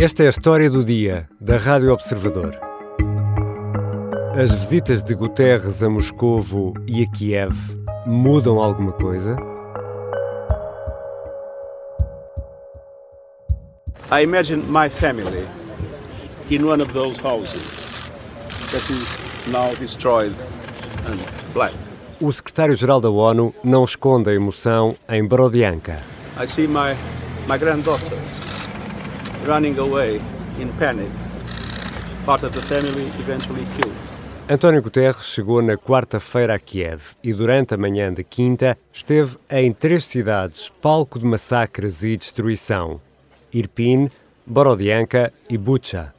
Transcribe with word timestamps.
Esta 0.00 0.22
é 0.22 0.26
a 0.26 0.30
história 0.30 0.70
do 0.70 0.84
dia 0.84 1.28
da 1.40 1.56
Rádio 1.56 1.92
Observador. 1.92 2.56
As 4.40 4.52
visitas 4.52 5.02
de 5.02 5.12
Guterres 5.12 5.82
a 5.82 5.90
Moscovo 5.90 6.72
e 6.86 7.02
a 7.02 7.10
Kiev 7.10 7.52
mudam 8.06 8.60
alguma 8.60 8.92
coisa? 8.92 9.36
I 14.12 14.22
imagine 14.22 14.62
my 14.70 14.88
family 14.88 15.44
in 16.48 16.62
one 16.62 16.80
of 16.80 16.92
those 16.92 17.20
houses 17.20 17.66
that 18.70 18.88
is 18.92 19.52
now 19.52 19.74
destroyed 19.80 20.36
and 21.08 21.18
black. 21.52 21.74
O 22.20 22.30
secretário-geral 22.30 23.00
da 23.00 23.10
ONU 23.10 23.52
não 23.64 23.82
esconde 23.82 24.30
a 24.30 24.32
emoção 24.32 24.94
em 25.08 25.26
Borodianka. 25.26 26.00
I 26.40 26.46
see 26.46 26.68
my, 26.68 26.94
my 27.48 27.58
granddaughters 27.58 28.17
running 29.48 29.78
away 29.78 30.20
in 30.60 30.68
panic. 30.78 31.10
Part 32.26 32.44
of 32.44 32.52
the 32.52 32.60
family 32.60 33.06
eventually 33.18 33.64
killed. 33.74 33.96
António 34.50 34.82
Guterres 34.82 35.24
chegou 35.24 35.62
na 35.62 35.76
quarta-feira 35.76 36.54
a 36.54 36.58
Kiev 36.58 37.16
e 37.24 37.32
durante 37.32 37.74
a 37.74 37.78
manhã 37.78 38.12
de 38.12 38.22
quinta 38.22 38.76
esteve 38.92 39.36
em 39.50 39.72
três 39.72 40.04
cidades, 40.04 40.70
palco 40.82 41.18
de 41.18 41.24
massacres 41.24 42.02
e 42.02 42.16
destruição: 42.16 43.00
Irpin, 43.52 44.10
Borodianka 44.46 45.32
e 45.48 45.56
Bucha. 45.56 46.12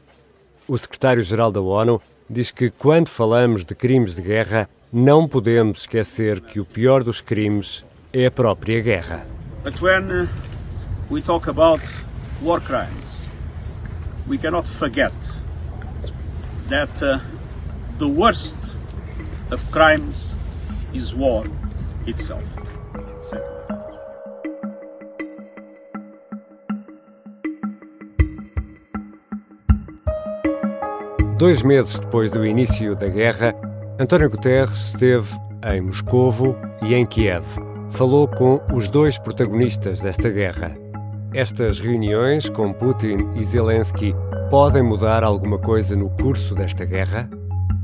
O 0.68 0.76
secretário-geral 0.78 1.52
da 1.52 1.62
ONU 1.62 2.02
diz 2.28 2.50
que 2.50 2.72
quando 2.72 3.10
falamos 3.10 3.64
de 3.64 3.76
crimes 3.76 4.16
de 4.16 4.24
guerra, 4.24 4.68
não 4.92 5.28
podemos 5.28 5.82
esquecer 5.82 6.42
que 6.42 6.60
o 6.60 6.66
pior 6.66 7.04
dos 7.04 7.22
crimes 7.22 7.84
é 8.12 8.26
a 8.26 8.32
própria 8.32 8.82
guerra. 8.82 9.26
But 9.64 9.80
when 9.82 10.24
uh, 10.24 10.28
we 11.12 11.22
talk 11.22 11.48
about 11.48 11.84
war 12.42 12.62
crimes, 12.62 13.09
we 14.30 14.38
cannot 14.38 14.68
forget 14.68 15.12
that 16.70 17.02
uh, 17.02 17.20
the 17.98 18.08
worst 18.08 18.76
of 19.52 19.60
crimes 19.72 20.36
is 20.94 21.16
war 21.16 21.44
itself. 22.06 22.44
Dois 31.40 31.64
meses 31.64 32.00
depois 32.00 32.32
do 32.32 32.46
início 32.46 32.96
da 32.96 33.08
guerra, 33.08 33.56
António 33.98 34.30
Guterres 34.30 34.94
esteve 34.94 35.40
em 35.66 35.82
Moscovo 35.82 36.56
e 36.84 36.94
em 36.94 37.06
Kiev. 37.06 37.46
Falou 37.92 38.28
com 38.28 38.62
os 38.74 38.90
dois 38.90 39.18
protagonistas 39.18 40.02
desta 40.02 40.30
guerra, 40.30 40.78
estas 41.34 41.80
reuniões 41.80 42.50
com 42.50 42.74
Putin 42.74 43.18
e 43.36 43.44
Zelensky 43.44 44.16
podem 44.50 44.82
mudar 44.82 45.24
alguma 45.24 45.60
coisa 45.60 45.96
no 45.96 46.10
curso 46.10 46.56
desta 46.56 46.86
guerra? 46.86 47.30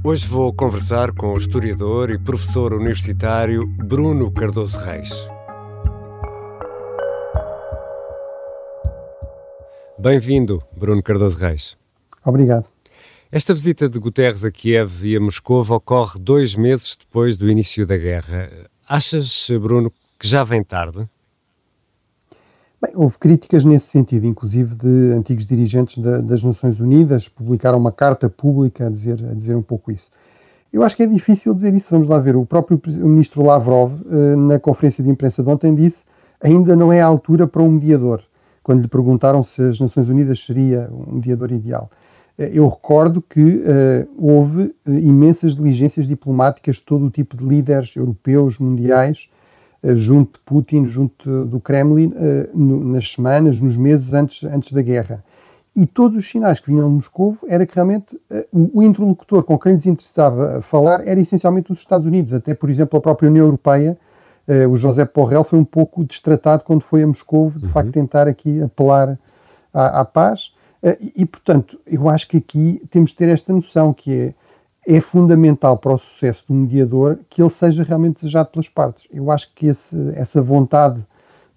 Hoje 0.03 0.25
vou 0.25 0.51
conversar 0.51 1.11
com 1.11 1.33
o 1.33 1.37
historiador 1.37 2.09
e 2.09 2.17
professor 2.17 2.73
universitário 2.73 3.67
Bruno 3.67 4.31
Cardoso 4.31 4.79
Reis. 4.79 5.27
Bem-vindo, 9.99 10.61
Bruno 10.75 11.03
Cardoso 11.03 11.37
Reis. 11.37 11.77
Obrigado. 12.25 12.67
Esta 13.31 13.53
visita 13.53 13.87
de 13.87 13.99
Guterres 13.99 14.43
a 14.43 14.51
Kiev 14.51 15.05
e 15.05 15.15
a 15.15 15.19
Moscou 15.19 15.61
ocorre 15.61 16.19
dois 16.19 16.55
meses 16.55 16.97
depois 16.97 17.37
do 17.37 17.49
início 17.49 17.85
da 17.85 17.97
guerra. 17.97 18.49
Achas, 18.87 19.49
Bruno, 19.61 19.91
que 20.19 20.27
já 20.27 20.43
vem 20.43 20.63
tarde? 20.63 21.07
Bem, 22.81 22.91
houve 22.95 23.17
críticas 23.17 23.63
nesse 23.63 23.87
sentido, 23.87 24.27
inclusive 24.27 24.75
de 24.75 25.13
antigos 25.13 25.45
dirigentes 25.45 25.97
da, 25.97 26.19
das 26.19 26.43
Nações 26.43 26.79
Unidas, 26.79 27.29
publicaram 27.29 27.77
uma 27.77 27.91
carta 27.91 28.29
pública 28.29 28.87
a 28.87 28.89
dizer, 28.89 29.23
a 29.29 29.33
dizer 29.33 29.55
um 29.55 29.61
pouco 29.61 29.91
isso. 29.91 30.09
Eu 30.73 30.83
acho 30.83 30.95
que 30.95 31.03
é 31.03 31.07
difícil 31.07 31.53
dizer 31.53 31.73
isso, 31.73 31.89
vamos 31.89 32.09
lá 32.09 32.19
ver. 32.19 32.35
O 32.35 32.45
próprio 32.45 32.79
ministro 32.97 33.43
Lavrov, 33.43 34.01
eh, 34.11 34.35
na 34.35 34.59
conferência 34.59 35.01
de 35.03 35.09
imprensa 35.09 35.41
de 35.41 35.49
ontem, 35.49 35.73
disse 35.73 36.03
ainda 36.41 36.75
não 36.75 36.91
é 36.91 37.01
a 37.01 37.05
altura 37.05 37.47
para 37.47 37.61
um 37.61 37.71
mediador, 37.71 38.21
quando 38.61 38.81
lhe 38.81 38.87
perguntaram 38.87 39.41
se 39.41 39.61
as 39.61 39.79
Nações 39.79 40.09
Unidas 40.09 40.39
seria 40.39 40.89
um 40.91 41.15
mediador 41.15 41.51
ideal. 41.51 41.89
Eh, 42.37 42.51
eu 42.53 42.67
recordo 42.67 43.21
que 43.21 43.39
uh, 43.39 44.07
houve 44.17 44.75
imensas 44.85 45.55
diligências 45.55 46.07
diplomáticas 46.07 46.77
de 46.77 46.83
todo 46.83 47.05
o 47.05 47.09
tipo 47.09 47.37
de 47.37 47.45
líderes 47.45 47.95
europeus, 47.95 48.59
mundiais, 48.59 49.29
eh, 49.29 49.34
junto 49.93 50.33
de 50.33 50.45
Putin, 50.45 50.85
junto 50.85 51.45
do 51.45 51.59
Kremlin, 51.59 52.13
eh, 52.15 52.49
nas 52.53 53.11
semanas, 53.11 53.59
nos 53.59 53.77
meses 53.77 54.13
antes, 54.13 54.43
antes 54.43 54.71
da 54.71 54.81
guerra. 54.81 55.23
E 55.75 55.85
todos 55.85 56.17
os 56.17 56.27
sinais 56.27 56.59
que 56.59 56.71
vinham 56.71 56.87
de 56.87 56.95
Moscou 56.95 57.35
era 57.47 57.65
que 57.65 57.75
realmente 57.75 58.19
eh, 58.29 58.47
o 58.51 58.81
interlocutor 58.81 59.43
com 59.43 59.59
quem 59.59 59.73
lhes 59.73 59.85
interessava 59.85 60.61
falar 60.61 61.05
era 61.05 61.19
essencialmente 61.19 61.71
os 61.71 61.79
Estados 61.79 62.07
Unidos. 62.07 62.31
Até, 62.33 62.53
por 62.53 62.69
exemplo, 62.69 62.97
a 62.97 63.01
própria 63.01 63.29
União 63.29 63.45
Europeia, 63.45 63.97
o 64.71 64.77
José 64.77 65.09
Borrell 65.11 65.43
foi 65.43 65.57
um 65.57 65.65
pouco 65.65 66.05
destratado 66.05 66.63
quando 66.63 66.81
foi 66.81 67.01
a 67.01 67.07
Moscou, 67.07 67.49
de 67.49 67.65
uhum. 67.65 67.71
facto, 67.71 67.91
tentar 67.91 68.27
aqui 68.27 68.61
apelar 68.61 69.17
à, 69.73 70.01
à 70.01 70.05
paz. 70.05 70.51
E, 71.01 71.13
e, 71.23 71.25
portanto, 71.25 71.79
eu 71.87 72.07
acho 72.07 72.27
que 72.27 72.37
aqui 72.37 72.79
temos 72.91 73.09
de 73.09 73.15
ter 73.15 73.27
esta 73.27 73.51
noção 73.51 73.91
que 73.91 74.13
é 74.13 74.33
é 74.87 75.01
fundamental 75.01 75.77
para 75.77 75.93
o 75.93 75.97
sucesso 75.97 76.45
do 76.47 76.53
mediador 76.53 77.19
que 77.29 77.41
ele 77.41 77.49
seja 77.49 77.83
realmente 77.83 78.15
desejado 78.15 78.49
pelas 78.49 78.69
partes. 78.69 79.07
Eu 79.11 79.31
acho 79.31 79.49
que 79.53 79.67
esse, 79.67 79.95
essa 80.15 80.41
vontade 80.41 81.05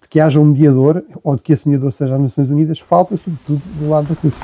de 0.01 0.07
que 0.09 0.19
haja 0.19 0.39
um 0.39 0.45
mediador, 0.45 1.03
ou 1.23 1.35
de 1.35 1.41
que 1.41 1.53
esse 1.53 1.67
mediador 1.67 1.91
seja 1.93 2.15
as 2.15 2.21
Nações 2.21 2.49
Unidas, 2.49 2.79
falta 2.79 3.15
sobretudo 3.15 3.61
do 3.77 3.89
lado 3.89 4.07
da 4.07 4.15
Rússia. 4.19 4.43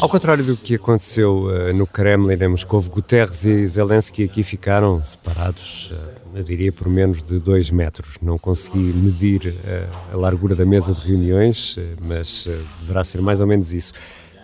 Ao 0.00 0.08
contrário 0.08 0.44
do 0.44 0.56
que 0.56 0.76
aconteceu 0.76 1.46
uh, 1.46 1.72
no 1.74 1.84
Kremlin 1.84 2.40
em 2.40 2.48
Moscou, 2.48 2.80
Guterres 2.82 3.44
e 3.44 3.66
Zelensky 3.66 4.22
aqui 4.22 4.44
ficaram 4.44 5.02
separados, 5.02 5.90
uh, 5.90 6.36
eu 6.36 6.42
diria, 6.44 6.72
por 6.72 6.88
menos 6.88 7.20
de 7.20 7.40
dois 7.40 7.68
metros. 7.68 8.14
Não 8.22 8.38
consegui 8.38 8.78
medir 8.78 9.48
uh, 9.48 10.14
a 10.14 10.16
largura 10.16 10.54
da 10.54 10.64
mesa 10.64 10.94
de 10.94 11.00
reuniões, 11.00 11.76
mas 12.06 12.48
deverá 12.80 13.02
ser 13.02 13.20
mais 13.20 13.40
ou 13.40 13.46
menos 13.48 13.72
isso. 13.72 13.92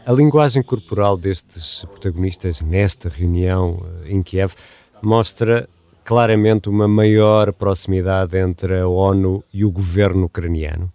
A 0.04 0.10
linguagem 0.10 0.60
corporal 0.60 1.16
destes 1.16 1.84
protagonistas 1.84 2.60
nesta 2.60 3.08
reunião 3.08 3.80
em 4.06 4.24
Kiev 4.24 4.54
mostra 5.00 5.68
claramente 6.04 6.68
uma 6.68 6.88
maior 6.88 7.52
proximidade 7.52 8.36
entre 8.36 8.80
a 8.80 8.88
ONU 8.88 9.44
e 9.54 9.64
o 9.64 9.70
governo 9.70 10.24
ucraniano. 10.24 10.92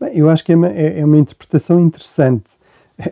Bem, 0.00 0.16
eu 0.16 0.30
acho 0.30 0.42
que 0.42 0.52
é 0.52 0.56
uma, 0.56 0.68
é, 0.68 1.00
é 1.00 1.04
uma 1.04 1.18
interpretação 1.18 1.78
interessante 1.78 2.55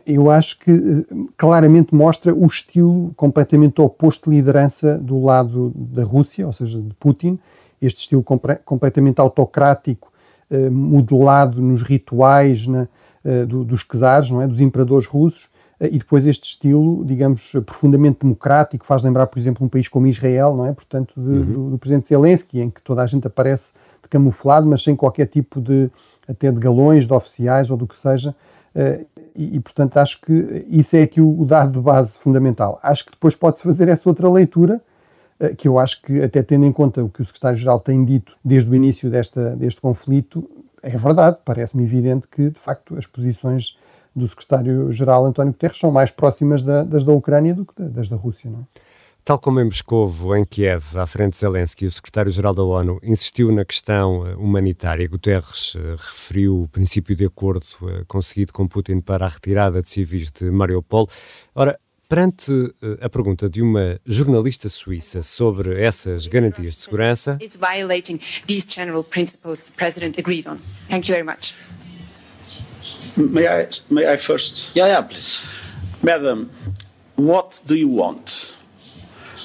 eu 0.07 0.31
acho 0.31 0.59
que 0.59 0.71
eh, 0.71 1.17
claramente 1.37 1.95
mostra 1.95 2.35
o 2.35 2.47
estilo 2.47 3.13
completamente 3.17 3.81
oposto 3.81 4.31
de 4.31 4.37
liderança 4.37 4.99
do 4.99 5.23
lado 5.23 5.73
da 5.75 6.05
Rússia, 6.05 6.47
ou 6.47 6.53
seja, 6.53 6.81
de 6.81 6.95
Putin, 6.95 7.39
este 7.81 8.01
estilo 8.03 8.23
compre 8.23 8.57
completamente 8.57 9.21
autocrático, 9.21 10.13
eh, 10.51 10.71
modelado 10.71 11.61
nos 11.61 11.83
rituais 11.83 12.67
na, 12.67 12.89
eh, 13.25 13.45
do, 13.47 13.65
dos 13.65 13.83
czares, 13.83 14.31
não 14.31 14.43
é, 14.43 14.47
dos 14.47 14.61
imperadores 14.61 15.07
russos, 15.07 15.49
eh, 15.81 15.89
e 15.93 15.99
depois 15.99 16.27
este 16.27 16.45
estilo, 16.45 17.05
digamos, 17.05 17.53
profundamente 17.65 18.19
democrático, 18.21 18.85
faz 18.85 19.03
lembrar, 19.03 19.27
por 19.27 19.39
exemplo, 19.39 19.65
um 19.65 19.69
país 19.69 19.89
como 19.89 20.07
Israel, 20.07 20.55
não 20.55 20.67
é, 20.67 20.73
portanto, 20.73 21.15
de, 21.17 21.31
uhum. 21.31 21.45
do, 21.45 21.71
do 21.71 21.79
presidente 21.79 22.09
Zelensky, 22.09 22.61
em 22.61 22.71
que 22.71 22.83
toda 22.83 23.03
a 23.03 23.07
gente 23.07 23.27
aparece 23.27 23.73
de 24.03 24.09
camuflado, 24.09 24.67
mas 24.67 24.83
sem 24.83 24.95
qualquer 24.95 25.27
tipo 25.27 25.61
de, 25.61 25.91
até 26.29 26.53
de 26.53 26.59
galões, 26.59 27.07
de 27.07 27.13
oficiais 27.13 27.71
ou 27.71 27.77
do 27.77 27.87
que 27.87 27.99
seja, 27.99 28.35
e, 29.35 29.57
e, 29.57 29.61
portanto, 29.61 29.97
acho 29.97 30.21
que 30.21 30.67
isso 30.69 30.97
é 30.97 31.03
aqui 31.03 31.21
o, 31.21 31.41
o, 31.41 31.45
dado 31.45 31.73
de 31.73 31.81
base 31.81 32.19
fundamental. 32.19 32.79
Acho 32.83 33.07
que 33.07 33.13
depois 33.13 33.35
pode-se 33.35 33.63
fazer 33.63 33.89
essa 33.89 34.09
outra 34.09 34.29
leitura, 34.31 34.81
uh, 35.41 35.55
que 35.57 35.69
eu 35.69 35.79
acho 35.79 36.03
que, 36.03 36.23
até 36.23 36.43
tendo 36.43 36.65
em 36.65 36.73
conta 36.73 37.03
o 37.03 37.09
que 37.09 37.23
o 37.23 37.25
secretário-geral 37.25 37.81
tem 37.81 38.05
dito 38.05 38.37
desde 38.45 38.71
o 38.71 38.75
início 38.75 39.11
desta, 39.11 39.57
deste 39.57 39.81
conflito, 39.81 40.49
é 40.83 40.97
verdade. 40.97 41.39
Parece-me 41.45 41.83
evidente 41.83 42.29
que, 42.29 42.51
de 42.51 42.59
facto, 42.59 42.97
as 42.97 43.07
posições 43.07 43.79
do 44.15 44.29
secretário-geral 44.29 45.27
António 45.27 45.53
Guterres 45.53 45.79
são 45.79 45.91
mais 45.91 46.11
próximas 46.11 46.63
da, 46.63 46.85
das 46.85 47.03
da 47.03 47.13
Ucrânia 47.13 47.55
do 47.55 47.65
que 47.65 47.83
das 47.83 48.09
da 48.09 48.17
Rússia. 48.17 48.49
Não 48.51 48.61
é? 48.61 48.63
Tal 49.25 49.39
como 49.39 49.59
em 49.59 49.65
Moscovo, 49.65 50.37
em 50.37 50.45
Kiev, 50.45 50.99
à 50.99 51.07
frente 51.07 51.33
de 51.33 51.39
Zelensky, 51.39 51.87
o 51.87 51.91
secretário-geral 51.91 52.53
da 52.53 52.63
ONU 52.63 53.01
insistiu 53.03 53.51
na 53.51 53.65
questão 53.65 54.27
eh, 54.27 54.35
humanitária. 54.35 55.09
Guterres 55.09 55.75
uh, 55.77 55.97
referiu 55.97 56.65
o 56.65 56.69
princípio 56.69 57.17
de 57.17 57.25
acordo 57.25 57.65
uh, 57.81 58.05
conseguido 58.07 58.53
com 58.53 58.69
Putin 58.69 59.01
para 59.01 59.25
a 59.25 59.29
retirada 59.31 59.81
de 59.81 59.89
civis 59.89 60.31
de 60.31 60.51
Mariupol. 60.51 61.09
Ora, 61.55 61.81
perante 62.07 62.53
a 63.01 63.09
pergunta 63.09 63.49
de 63.49 63.63
uma 63.63 63.99
jornalista 64.05 64.69
suíça 64.69 65.23
sobre 65.23 65.83
essas 65.83 66.27
garantias 66.27 66.75
de 66.75 66.83
segurança, 66.83 67.39
is 67.41 67.57
violating 67.57 68.21
these 68.47 68.67
general 68.69 69.03
principles 69.03 69.65
the 69.65 69.73
president 69.75 70.19
agreed 70.19 70.47
on. 70.47 70.59
Thank 70.91 71.09
you 71.09 71.15
very 71.15 71.25
much. 71.25 71.55
May 73.17 73.47
I, 73.47 73.69
may 73.89 74.07
I 74.07 74.19
first? 74.19 74.77
Yeah, 74.77 74.89
yeah, 74.89 75.01
please. 75.03 75.43
Madam, 76.03 76.51
what 77.17 77.63
do 77.65 77.75
you 77.75 77.89
want? 77.89 78.54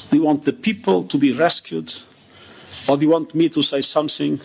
Do 0.10 0.18
you 0.18 0.26
want 0.26 0.44
the 0.44 0.54
people 0.54 1.04
to 1.04 1.18
be 1.18 1.32
rescued? 1.32 1.94
Or 2.88 2.98
do 2.98 3.06
you 3.06 3.12
want 3.12 3.36
me 3.36 3.50
to 3.50 3.62
say 3.62 3.82
something 3.82 4.40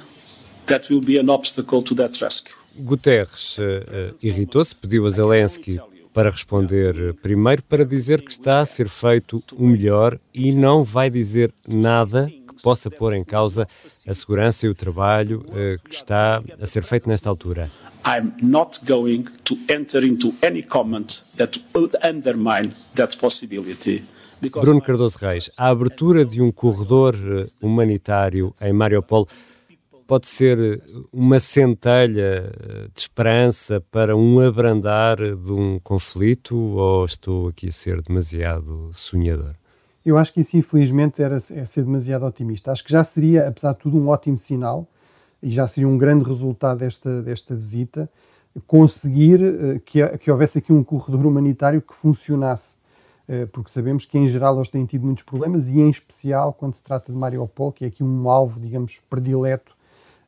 that 0.66 0.90
will 0.90 1.00
be 1.00 1.18
an 1.18 1.30
obstacle 1.30 1.82
to 1.82 1.94
that 1.94 2.20
rescue. 2.20 2.54
Guterres 2.76 3.56
uh, 3.58 4.14
irritou-se, 4.22 4.74
pediu 4.74 5.06
a 5.06 5.10
Zelensky 5.10 5.78
para 6.12 6.30
responder 6.30 7.14
primeiro 7.14 7.62
para 7.62 7.84
dizer 7.84 8.22
que 8.22 8.30
está 8.30 8.60
a 8.60 8.66
ser 8.66 8.88
feito 8.88 9.42
o 9.52 9.66
melhor 9.66 10.18
e 10.32 10.52
não 10.52 10.82
vai 10.82 11.10
dizer 11.10 11.52
nada 11.68 12.26
que 12.26 12.62
possa 12.62 12.90
pôr 12.90 13.14
em 13.14 13.24
causa 13.24 13.68
a 14.06 14.14
segurança 14.14 14.66
e 14.66 14.68
o 14.68 14.74
trabalho 14.74 15.44
uh, 15.48 15.88
que 15.88 15.94
está 15.94 16.42
a 16.60 16.66
ser 16.66 16.82
feito 16.82 17.08
nesta 17.08 17.28
altura. 17.28 17.70
I'm 18.06 18.34
not 18.42 18.80
going 18.84 19.24
to 19.44 19.56
enter 19.68 20.04
into 20.04 20.34
any 20.42 20.62
comment 20.62 21.24
that 21.36 21.58
would 21.74 21.96
undermine 22.04 22.74
that 22.96 23.16
possibility. 23.16 24.04
Bruno 24.40 24.80
Cardoso 24.80 25.18
Reis, 25.18 25.50
a 25.56 25.68
abertura 25.68 26.24
de 26.24 26.42
um 26.42 26.52
corredor 26.52 27.16
humanitário 27.60 28.54
em 28.60 28.72
Mariupol 28.72 29.26
pode 30.06 30.28
ser 30.28 30.58
eh, 30.58 30.80
uma 31.12 31.40
centelha 31.40 32.52
eh, 32.52 32.88
de 32.94 33.00
esperança 33.00 33.80
para 33.90 34.16
um 34.16 34.40
abrandar 34.40 35.16
de 35.16 35.52
um 35.52 35.78
conflito 35.78 36.56
ou 36.56 37.04
estou 37.04 37.48
aqui 37.48 37.68
a 37.68 37.72
ser 37.72 38.02
demasiado 38.02 38.90
sonhador? 38.92 39.54
Eu 40.04 40.18
acho 40.18 40.32
que 40.32 40.40
isso, 40.40 40.56
infelizmente, 40.56 41.22
era, 41.22 41.36
é 41.36 41.64
ser 41.64 41.84
demasiado 41.84 42.26
otimista. 42.26 42.70
Acho 42.70 42.84
que 42.84 42.92
já 42.92 43.02
seria, 43.02 43.48
apesar 43.48 43.72
de 43.72 43.78
tudo, 43.78 43.96
um 43.96 44.08
ótimo 44.08 44.36
sinal 44.36 44.86
e 45.42 45.50
já 45.50 45.66
seria 45.66 45.88
um 45.88 45.96
grande 45.96 46.24
resultado 46.24 46.78
desta, 46.78 47.22
desta 47.22 47.54
visita 47.54 48.08
conseguir 48.66 49.80
que, 49.84 50.06
que 50.18 50.30
houvesse 50.30 50.58
aqui 50.58 50.72
um 50.72 50.84
corredor 50.84 51.26
humanitário 51.26 51.80
que 51.80 51.94
funcionasse. 51.94 52.76
Uh, 53.28 53.46
porque 53.48 53.70
sabemos 53.70 54.04
que, 54.04 54.18
em 54.18 54.28
geral, 54.28 54.56
eles 54.56 54.68
têm 54.68 54.84
tido 54.84 55.06
muitos 55.06 55.24
problemas 55.24 55.68
e, 55.68 55.80
em 55.80 55.88
especial, 55.88 56.52
quando 56.52 56.74
se 56.74 56.82
trata 56.82 57.10
de 57.10 57.18
Mariupol, 57.18 57.72
que 57.72 57.84
é 57.84 57.88
aqui 57.88 58.04
um 58.04 58.28
alvo, 58.28 58.60
digamos, 58.60 59.00
predileto 59.08 59.74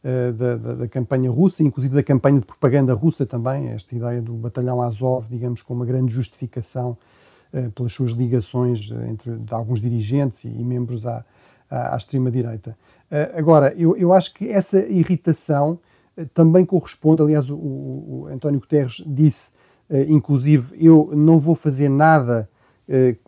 eh, 0.08 0.30
da, 0.30 0.54
da, 0.54 0.74
da, 0.74 0.88
campanha 0.88 1.28
russa, 1.28 1.64
inclusive 1.64 1.92
da 1.92 2.02
campanha 2.02 2.38
de 2.38 2.46
propaganda 2.46 2.94
russa 2.94 3.26
também, 3.26 3.70
esta 3.70 3.92
ideia 3.92 4.22
do 4.22 4.34
batalhão 4.34 4.80
Azov, 4.80 5.26
digamos, 5.28 5.62
com 5.62 5.74
uma 5.74 5.84
grande 5.84 6.14
justificação 6.14 6.96
uh, 7.52 7.72
pelas 7.72 7.92
suas 7.92 8.12
ligações 8.12 8.92
eh, 8.92 9.10
entre 9.10 9.36
alguns 9.50 9.80
dirigentes 9.80 10.44
e, 10.44 10.48
e 10.48 10.62
membros 10.62 11.04
à, 11.08 11.24
à, 11.68 11.94
à 11.94 11.96
extrema-direita. 11.96 12.78
Agora, 13.36 13.74
eu, 13.76 13.96
eu 13.96 14.12
acho 14.12 14.32
que 14.32 14.48
essa 14.48 14.78
irritação 14.78 15.78
também 16.34 16.64
corresponde, 16.64 17.22
aliás, 17.22 17.50
o, 17.50 17.56
o, 17.56 18.28
António 18.30 18.60
Guterres 18.60 19.02
disse, 19.06 19.50
inclusive, 20.08 20.74
eu 20.76 21.10
não 21.14 21.38
vou 21.38 21.54
fazer 21.54 21.88
nada 21.88 22.48
eh, 22.48 22.55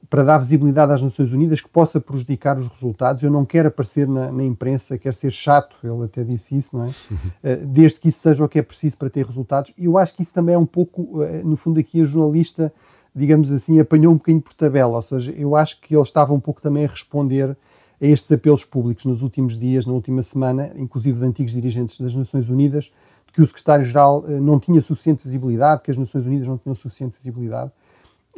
para 0.09 0.23
dar 0.23 0.39
visibilidade 0.39 0.93
às 0.93 1.03
Nações 1.03 1.33
Unidas 1.33 1.61
que 1.61 1.69
possa 1.69 2.01
prejudicar 2.01 2.59
os 2.59 2.69
resultados. 2.69 3.23
Eu 3.23 3.31
não 3.31 3.45
quero 3.45 3.69
aparecer 3.69 4.07
na, 4.07 4.31
na 4.31 4.45
imprensa, 4.45 4.97
quero 4.97 5.15
ser 5.15 5.31
chato, 5.31 5.77
ele 5.83 6.05
até 6.05 6.23
disse 6.23 6.57
isso, 6.57 6.77
não 6.77 6.85
é? 6.85 6.87
Uhum. 6.87 7.67
Desde 7.73 7.99
que 7.99 8.09
isso 8.09 8.21
seja 8.21 8.45
o 8.45 8.49
que 8.49 8.59
é 8.59 8.63
preciso 8.63 8.97
para 8.97 9.11
ter 9.11 9.27
resultados. 9.27 9.73
E 9.77 9.87
eu 9.87 9.99
acho 9.99 10.15
que 10.15 10.23
isso 10.23 10.33
também 10.33 10.55
é 10.55 10.59
um 10.59 10.67
pouco, 10.67 11.23
eh, 11.23 11.43
no 11.43 11.57
fundo, 11.57 11.81
aqui 11.81 12.01
a 12.01 12.05
jornalista, 12.05 12.73
digamos 13.15 13.51
assim, 13.51 13.81
apanhou 13.81 14.13
um 14.13 14.17
bocadinho 14.17 14.41
por 14.43 14.55
tabela, 14.55 14.97
ou 14.97 15.03
seja, 15.03 15.33
eu 15.33 15.57
acho 15.57 15.81
que 15.81 15.95
ele 15.95 16.03
estava 16.03 16.33
um 16.33 16.41
pouco 16.41 16.63
também 16.63 16.85
a 16.85 16.89
responder 16.89 17.57
a 18.01 18.07
estes 18.07 18.31
apelos 18.31 18.65
públicos 18.65 19.05
nos 19.05 19.23
últimos 19.23 19.59
dias, 19.59 19.85
na 19.85 19.93
última 19.93 20.23
semana, 20.23 20.71
inclusive 20.77 21.19
de 21.19 21.27
antigos 21.27 21.53
dirigentes 21.53 22.01
das 22.01 22.15
Nações 22.15 22.49
Unidas, 22.49 22.93
de 23.27 23.33
que 23.33 23.43
o 23.43 23.47
secretário-geral 23.47 24.25
não 24.41 24.61
tinha 24.61 24.81
suficiente 24.81 25.25
visibilidade, 25.25 25.83
que 25.83 25.91
as 25.91 25.97
Nações 25.97 26.25
Unidas 26.25 26.47
não 26.47 26.57
tinham 26.57 26.77
suficiente 26.77 27.17
visibilidade. 27.17 27.73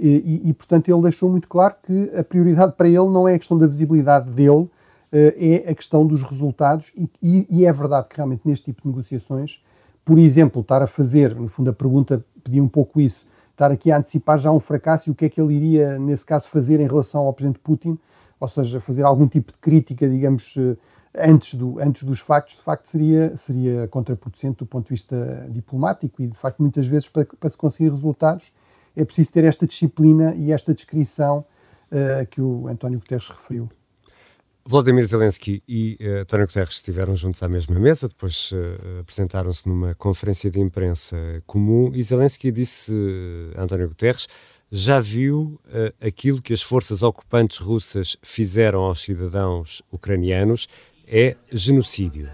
E, 0.02 0.48
e, 0.48 0.54
portanto, 0.54 0.88
ele 0.90 1.02
deixou 1.02 1.28
muito 1.28 1.46
claro 1.46 1.74
que 1.82 2.10
a 2.16 2.24
prioridade 2.24 2.72
para 2.72 2.88
ele 2.88 3.08
não 3.08 3.28
é 3.28 3.34
a 3.34 3.38
questão 3.38 3.58
da 3.58 3.66
visibilidade 3.66 4.30
dele, 4.30 4.66
eh, 5.12 5.64
é 5.66 5.70
a 5.70 5.74
questão 5.74 6.06
dos 6.06 6.22
resultados. 6.22 6.90
E, 7.22 7.46
e, 7.50 7.66
é 7.66 7.72
verdade 7.72 8.08
que 8.08 8.16
realmente 8.16 8.40
neste 8.46 8.64
tipo 8.64 8.80
de 8.82 8.88
negociações, 8.88 9.62
por 10.02 10.18
exemplo, 10.18 10.62
estar 10.62 10.82
a 10.82 10.86
fazer, 10.86 11.34
no 11.34 11.48
fundo 11.48 11.68
a 11.68 11.72
pergunta 11.74 12.24
pedia 12.42 12.62
um 12.62 12.68
pouco 12.68 12.98
isso, 12.98 13.26
estar 13.50 13.70
aqui 13.70 13.92
a 13.92 13.98
antecipar 13.98 14.38
já 14.38 14.50
um 14.50 14.58
fracasso 14.58 15.10
e 15.10 15.12
o 15.12 15.14
que 15.14 15.26
é 15.26 15.28
que 15.28 15.38
ele 15.38 15.54
iria, 15.54 15.98
nesse 15.98 16.24
caso, 16.24 16.48
fazer 16.48 16.80
em 16.80 16.86
relação 16.86 17.26
ao 17.26 17.34
presidente 17.34 17.58
Putin, 17.58 17.98
ou 18.40 18.48
seja, 18.48 18.80
fazer 18.80 19.02
algum 19.02 19.28
tipo 19.28 19.52
de 19.52 19.58
crítica, 19.58 20.08
digamos, 20.08 20.56
eh, 20.56 20.76
antes, 21.14 21.56
do, 21.56 21.78
antes 21.78 22.04
dos 22.04 22.20
factos, 22.20 22.56
de 22.56 22.62
facto 22.62 22.86
seria, 22.86 23.36
seria 23.36 23.86
contraproducente 23.88 24.60
do 24.60 24.66
ponto 24.66 24.86
de 24.86 24.94
vista 24.94 25.46
diplomático 25.50 26.22
e, 26.22 26.26
de 26.26 26.38
facto, 26.38 26.60
muitas 26.60 26.86
vezes 26.86 27.06
para, 27.06 27.26
para 27.38 27.50
se 27.50 27.56
conseguir 27.58 27.90
resultados 27.90 28.50
é 28.96 29.04
preciso 29.04 29.32
ter 29.32 29.44
esta 29.44 29.66
disciplina 29.66 30.34
e 30.34 30.52
esta 30.52 30.74
descrição 30.74 31.44
uh, 31.90 32.26
que 32.30 32.40
o 32.40 32.68
António 32.68 32.98
Guterres 32.98 33.28
referiu. 33.28 33.68
Vladimir 34.64 35.06
Zelensky 35.06 35.62
e 35.66 35.96
uh, 36.00 36.20
António 36.20 36.46
Guterres 36.46 36.74
estiveram 36.74 37.16
juntos 37.16 37.42
à 37.42 37.48
mesma 37.48 37.78
mesa, 37.78 38.08
depois 38.08 38.52
uh, 38.52 39.00
apresentaram-se 39.00 39.68
numa 39.68 39.94
conferência 39.94 40.50
de 40.50 40.60
imprensa 40.60 41.16
comum 41.46 41.90
e 41.94 42.02
Zelensky 42.02 42.50
disse 42.50 42.92
a 43.56 43.62
António 43.62 43.88
Guterres 43.88 44.28
já 44.72 45.00
viu 45.00 45.58
aquilo 46.00 46.40
que 46.40 46.52
as 46.52 46.62
forças 46.62 47.02
ocupantes 47.02 47.58
russas 47.58 48.16
fizeram 48.22 48.82
aos 48.82 49.02
cidadãos 49.02 49.82
ucranianos 49.90 50.68
é 51.10 51.36
genocídio. 51.50 52.30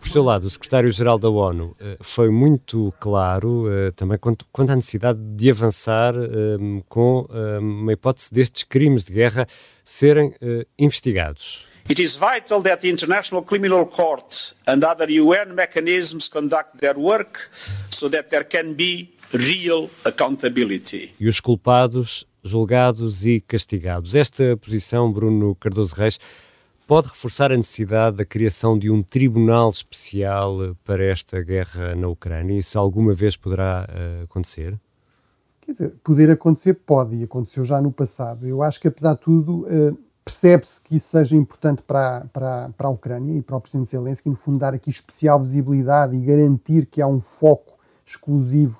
Por 0.00 0.08
seu 0.08 0.22
lado, 0.22 0.46
o 0.46 0.50
secretário-geral 0.50 1.18
da 1.18 1.28
ONU 1.28 1.76
eh, 1.80 1.98
foi 2.00 2.30
muito 2.30 2.94
claro 3.00 3.68
eh, 3.68 3.90
também 3.90 4.16
quanto, 4.16 4.46
quanto 4.52 4.70
à 4.70 4.76
necessidade 4.76 5.18
de 5.20 5.50
avançar 5.50 6.14
um, 6.16 6.78
eh, 6.78 6.82
com 6.88 7.26
um, 7.28 7.58
uma 7.58 7.92
hipótese 7.92 8.32
destes 8.32 8.62
crimes 8.62 9.04
de 9.04 9.12
guerra 9.12 9.48
serem 9.84 10.28
uh, 10.28 10.64
investigados. 10.78 11.66
It 11.90 12.00
is 12.00 12.14
vital 12.14 12.62
that 12.62 12.82
the 12.82 12.88
International 12.88 13.42
Criminal 13.42 13.84
Court 13.84 14.54
and 14.68 14.84
other 14.84 15.08
UN 15.10 15.54
mechanisms 15.54 16.28
conduct 16.28 16.78
their 16.78 16.96
work 16.96 17.50
so 17.90 18.08
that 18.08 18.28
there 18.30 18.44
can 18.44 18.74
be 18.74 19.12
real 19.32 19.90
accountability. 20.04 21.12
E 21.18 21.28
os 21.28 21.40
culpados 21.40 22.24
julgados 22.42 23.24
e 23.24 23.40
castigados. 23.40 24.14
Esta 24.16 24.56
posição, 24.56 25.12
Bruno 25.12 25.54
Cardoso 25.54 25.94
Reis, 25.94 26.18
pode 26.86 27.08
reforçar 27.08 27.52
a 27.52 27.56
necessidade 27.56 28.16
da 28.16 28.24
criação 28.24 28.78
de 28.78 28.90
um 28.90 29.02
tribunal 29.02 29.70
especial 29.70 30.76
para 30.84 31.04
esta 31.04 31.40
guerra 31.40 31.94
na 31.94 32.08
Ucrânia? 32.08 32.58
Isso 32.58 32.78
alguma 32.78 33.14
vez 33.14 33.36
poderá 33.36 33.88
uh, 33.88 34.24
acontecer? 34.24 34.78
Quer 35.60 35.72
dizer, 35.72 35.94
poder 36.02 36.30
acontecer 36.30 36.74
pode, 36.74 37.16
e 37.16 37.22
aconteceu 37.22 37.64
já 37.64 37.80
no 37.80 37.92
passado. 37.92 38.46
Eu 38.46 38.62
acho 38.62 38.80
que, 38.80 38.88
apesar 38.88 39.14
de 39.14 39.20
tudo, 39.20 39.60
uh, 39.62 39.96
percebe-se 40.24 40.82
que 40.82 40.96
isso 40.96 41.08
seja 41.08 41.36
importante 41.36 41.82
para, 41.82 42.26
para, 42.32 42.70
para 42.70 42.88
a 42.88 42.90
Ucrânia 42.90 43.38
e 43.38 43.42
para 43.42 43.56
o 43.56 43.60
Presidente 43.60 43.90
Zelensky, 43.90 44.28
no 44.28 44.36
fundo, 44.36 44.58
dar 44.58 44.74
aqui 44.74 44.90
especial 44.90 45.40
visibilidade 45.40 46.16
e 46.16 46.20
garantir 46.20 46.86
que 46.86 47.00
há 47.00 47.06
um 47.06 47.20
foco 47.20 47.78
exclusivo 48.04 48.78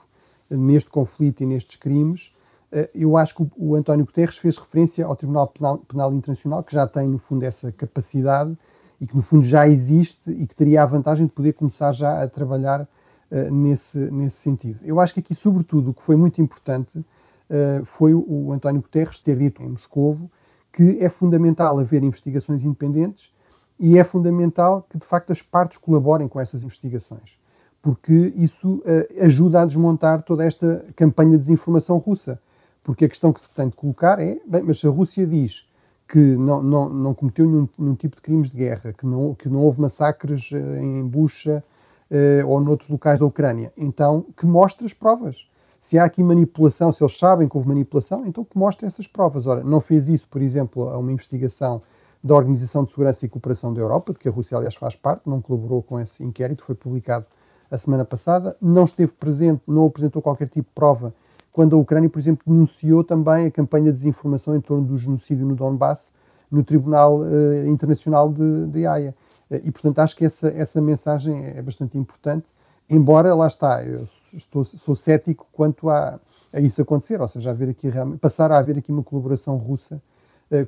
neste 0.51 0.91
conflito 0.91 1.43
e 1.43 1.47
nestes 1.47 1.77
crimes. 1.77 2.32
Eh, 2.73 2.91
eu 2.95 3.17
acho 3.17 3.37
que 3.37 3.47
o 3.57 3.75
António 3.75 4.07
Guterres 4.07 4.39
fez 4.39 4.57
referência 4.57 5.05
ao 5.05 5.15
Tribunal 5.15 5.47
Penal, 5.49 5.79
Penal, 5.79 6.13
Internacional, 6.15 6.63
que 6.65 6.73
já 6.73 6.87
tem, 6.87 7.07
no 7.07 7.19
fundo, 7.19 7.45
essa 7.45 7.71
capacidade 7.71 8.57
e 9.01 9.07
que, 9.07 9.15
no 9.15 9.23
fundo, 9.23 9.45
já 9.45 9.69
existe 9.69 10.31
e 10.31 10.47
que 10.47 10.57
teria 10.57 10.83
a 10.83 10.87
vantagem 10.87 11.27
de 11.27 11.33
poder 11.33 11.53
começar 11.53 11.93
já 11.93 12.23
a 12.23 12.29
trabalhar 12.29 12.83
uh, 12.83 13.55
nesse, 13.55 13.99
nesse 14.11 14.37
sentido. 14.37 14.79
Eu 14.83 14.99
acho 14.99 15.13
que 15.13 15.21
aqui, 15.21 15.35
sobretudo, 15.35 15.91
o 15.91 15.95
que 15.95 16.03
foi 16.03 16.17
muito 16.17 16.41
importante 16.41 16.99
uh, 16.99 17.85
foi 17.85 18.15
o, 18.15 18.51
António 18.53 18.81
Guterres 18.81 19.21
ter 19.21 19.37
dito 19.37 19.63
em 19.63 19.69
Moscovo 19.69 20.31
que 20.73 20.99
é 21.01 21.11
fundamental 21.11 21.79
haver 21.79 22.03
investigações 22.03 22.65
independentes 22.65 23.31
e 23.79 23.99
é 23.99 24.05
fundamental 24.05 24.87
que, 24.89 24.97
de 24.97 25.05
facto, 25.05 25.31
as 25.31 25.43
partes 25.43 25.77
colaborem 25.77 26.27
com 26.27 26.41
essas 26.41 26.65
investigações, 26.65 27.37
porque 27.83 28.33
isso 28.37 28.77
uh, 28.77 29.25
ajuda 29.25 29.61
a 29.61 29.67
desmontar 29.67 30.23
toda 30.23 30.47
esta 30.47 30.87
campanha 30.97 31.33
de 31.33 31.39
desinformação 31.39 31.99
russa 31.99 32.41
porque 32.83 33.05
a 33.05 33.09
questão 33.09 33.33
que 33.33 33.41
se 33.41 33.51
tem 33.51 33.69
de 33.69 33.77
colocar 33.77 34.19
é, 34.21 34.41
bem, 34.47 34.63
mas 34.63 34.81
se 34.81 34.87
a 34.87 34.91
Rússia 34.91 35.27
diz 35.27 35.69
que 36.09 36.19
não, 36.19 36.63
não, 36.63 36.89
não 36.89 37.15
cometeu 37.15 37.47
nenhum, 37.47 37.69
nenhum 37.79 37.95
tipo 37.95 38.17
de 38.17 38.23
crimes 38.23 38.51
de 38.51 38.57
guerra, 38.57 38.93
que 38.93 39.07
não, 39.07 39.35
que 39.35 39.49
não 39.49 39.61
houve 39.61 39.81
massacres 39.81 40.51
eh, 40.53 40.83
em 40.83 41.07
Bucha 41.07 41.65
eh, 42.11 42.45
ou 42.45 42.61
noutros 42.61 42.91
locais 42.91 43.19
da 43.19 43.25
Ucrânia, 43.25 43.73
então 43.77 44.27
que 44.37 44.45
mostre 44.45 44.85
as 44.85 44.93
provas. 44.93 45.49
Se 45.81 45.99
há 45.99 46.05
aqui 46.05 46.23
manipulação, 46.23 46.93
se 46.93 47.03
eles 47.03 47.19
sabem 47.19 47.49
que 47.49 47.57
houve 47.57 47.69
manipulação, 47.69 48.27
então 48.27 48.45
que 48.45 48.59
mostre 48.59 48.87
essas 48.87 49.07
provas. 49.07 49.47
Ora, 49.47 49.65
não 49.65 49.81
fez 49.81 50.07
isso, 50.09 50.29
por 50.29 50.43
exemplo, 50.43 50.89
a 50.91 50.99
uma 50.99 51.11
investigação 51.11 51.83
da 52.23 52.35
Organização 52.35 52.85
de 52.85 52.91
Segurança 52.91 53.25
e 53.25 53.29
Cooperação 53.29 53.73
da 53.73 53.81
Europa, 53.81 54.13
de 54.13 54.19
que 54.19 54.29
a 54.29 54.31
Rússia, 54.31 54.57
aliás, 54.57 54.77
faz 54.77 54.95
parte, 54.95 55.23
não 55.27 55.41
colaborou 55.41 55.83
com 55.83 55.99
esse 55.99 56.23
inquérito, 56.23 56.63
foi 56.63 56.75
publicado 56.75 57.27
a 57.71 57.79
semana 57.79 58.05
passada, 58.05 58.55
não 58.61 58.85
esteve 58.85 59.13
presente, 59.13 59.63
não 59.67 59.87
apresentou 59.87 60.21
qualquer 60.21 60.47
tipo 60.47 60.69
de 60.69 60.75
prova 60.75 61.15
quando 61.53 61.77
a 61.77 61.79
Ucrânia, 61.79 62.09
por 62.09 62.19
exemplo, 62.19 62.43
denunciou 62.47 63.05
também 63.05 63.47
a 63.47 63.51
campanha 63.51 63.93
de 63.93 63.99
desinformação 63.99 64.57
em 64.57 64.61
torno 64.61 64.85
do 64.85 64.97
genocídio 64.97 65.47
no 65.47 65.55
Donbass 65.55 66.13
no 66.51 66.63
Tribunal 66.63 67.21
uh, 67.21 67.67
Internacional 67.67 68.31
de, 68.31 68.67
de 68.67 68.87
Haia. 68.87 69.15
Uh, 69.51 69.57
e, 69.65 69.71
portanto, 69.71 69.99
acho 70.01 70.17
que 70.17 70.25
essa, 70.25 70.49
essa 70.49 70.81
mensagem 70.81 71.45
é 71.45 71.63
bastante 71.63 71.97
importante, 71.97 72.47
embora, 72.89 73.35
lá 73.35 73.47
está, 73.47 73.85
eu 73.85 74.05
estou, 74.33 74.65
sou 74.65 74.97
cético 74.97 75.47
quanto 75.53 75.89
a, 75.89 76.19
a 76.53 76.61
isso 76.61 76.81
acontecer, 76.81 77.21
ou 77.21 77.29
seja, 77.29 77.51
haver 77.51 77.69
aqui 77.69 77.91
passar 78.21 78.51
a 78.51 78.59
haver 78.59 78.79
aqui 78.79 78.91
uma 78.91 79.03
colaboração 79.03 79.57
russa 79.57 80.03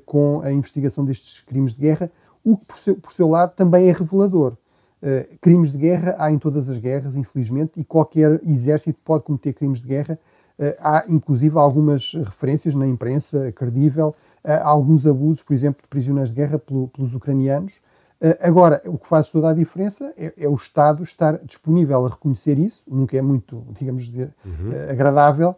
com 0.06 0.40
a 0.42 0.50
investigação 0.50 1.04
destes 1.04 1.42
crimes 1.42 1.74
de 1.74 1.82
guerra, 1.82 2.10
o 2.42 2.56
que, 2.56 2.64
por 2.64 2.78
seu, 2.78 2.96
por 2.96 3.12
seu 3.12 3.28
lado, 3.28 3.54
também 3.54 3.88
é 3.88 3.92
revelador. 3.92 4.56
Uh, 5.02 5.36
crimes 5.38 5.70
de 5.70 5.76
guerra 5.76 6.14
há 6.18 6.32
em 6.32 6.38
todas 6.38 6.68
as 6.70 6.78
guerras, 6.78 7.14
infelizmente, 7.14 7.72
e 7.76 7.84
qualquer 7.84 8.40
exército 8.42 8.98
pode 9.04 9.24
cometer 9.24 9.52
crimes 9.52 9.80
de 9.80 9.86
guerra. 9.86 10.18
Uh, 10.58 10.74
há, 10.78 11.04
inclusive, 11.08 11.58
algumas 11.58 12.14
referências 12.14 12.74
na 12.74 12.86
imprensa 12.86 13.50
credível 13.52 14.14
a 14.42 14.68
alguns 14.68 15.06
abusos, 15.06 15.42
por 15.42 15.54
exemplo, 15.54 15.82
de 15.82 15.88
prisioneiros 15.88 16.30
de 16.30 16.36
guerra 16.36 16.58
pelo, 16.58 16.88
pelos 16.88 17.14
ucranianos. 17.14 17.74
Uh, 18.20 18.36
agora, 18.40 18.80
o 18.86 18.96
que 18.96 19.08
faz 19.08 19.28
toda 19.30 19.50
a 19.50 19.52
diferença 19.52 20.12
é, 20.16 20.32
é, 20.36 20.48
o 20.48 20.54
Estado 20.54 21.02
estar 21.02 21.38
disponível 21.44 22.06
a 22.06 22.08
reconhecer 22.08 22.58
isso, 22.58 22.82
nunca 22.86 23.16
é 23.16 23.22
muito, 23.22 23.64
digamos, 23.78 24.04
de, 24.04 24.22
uhum. 24.22 24.90
agradável, 24.90 25.56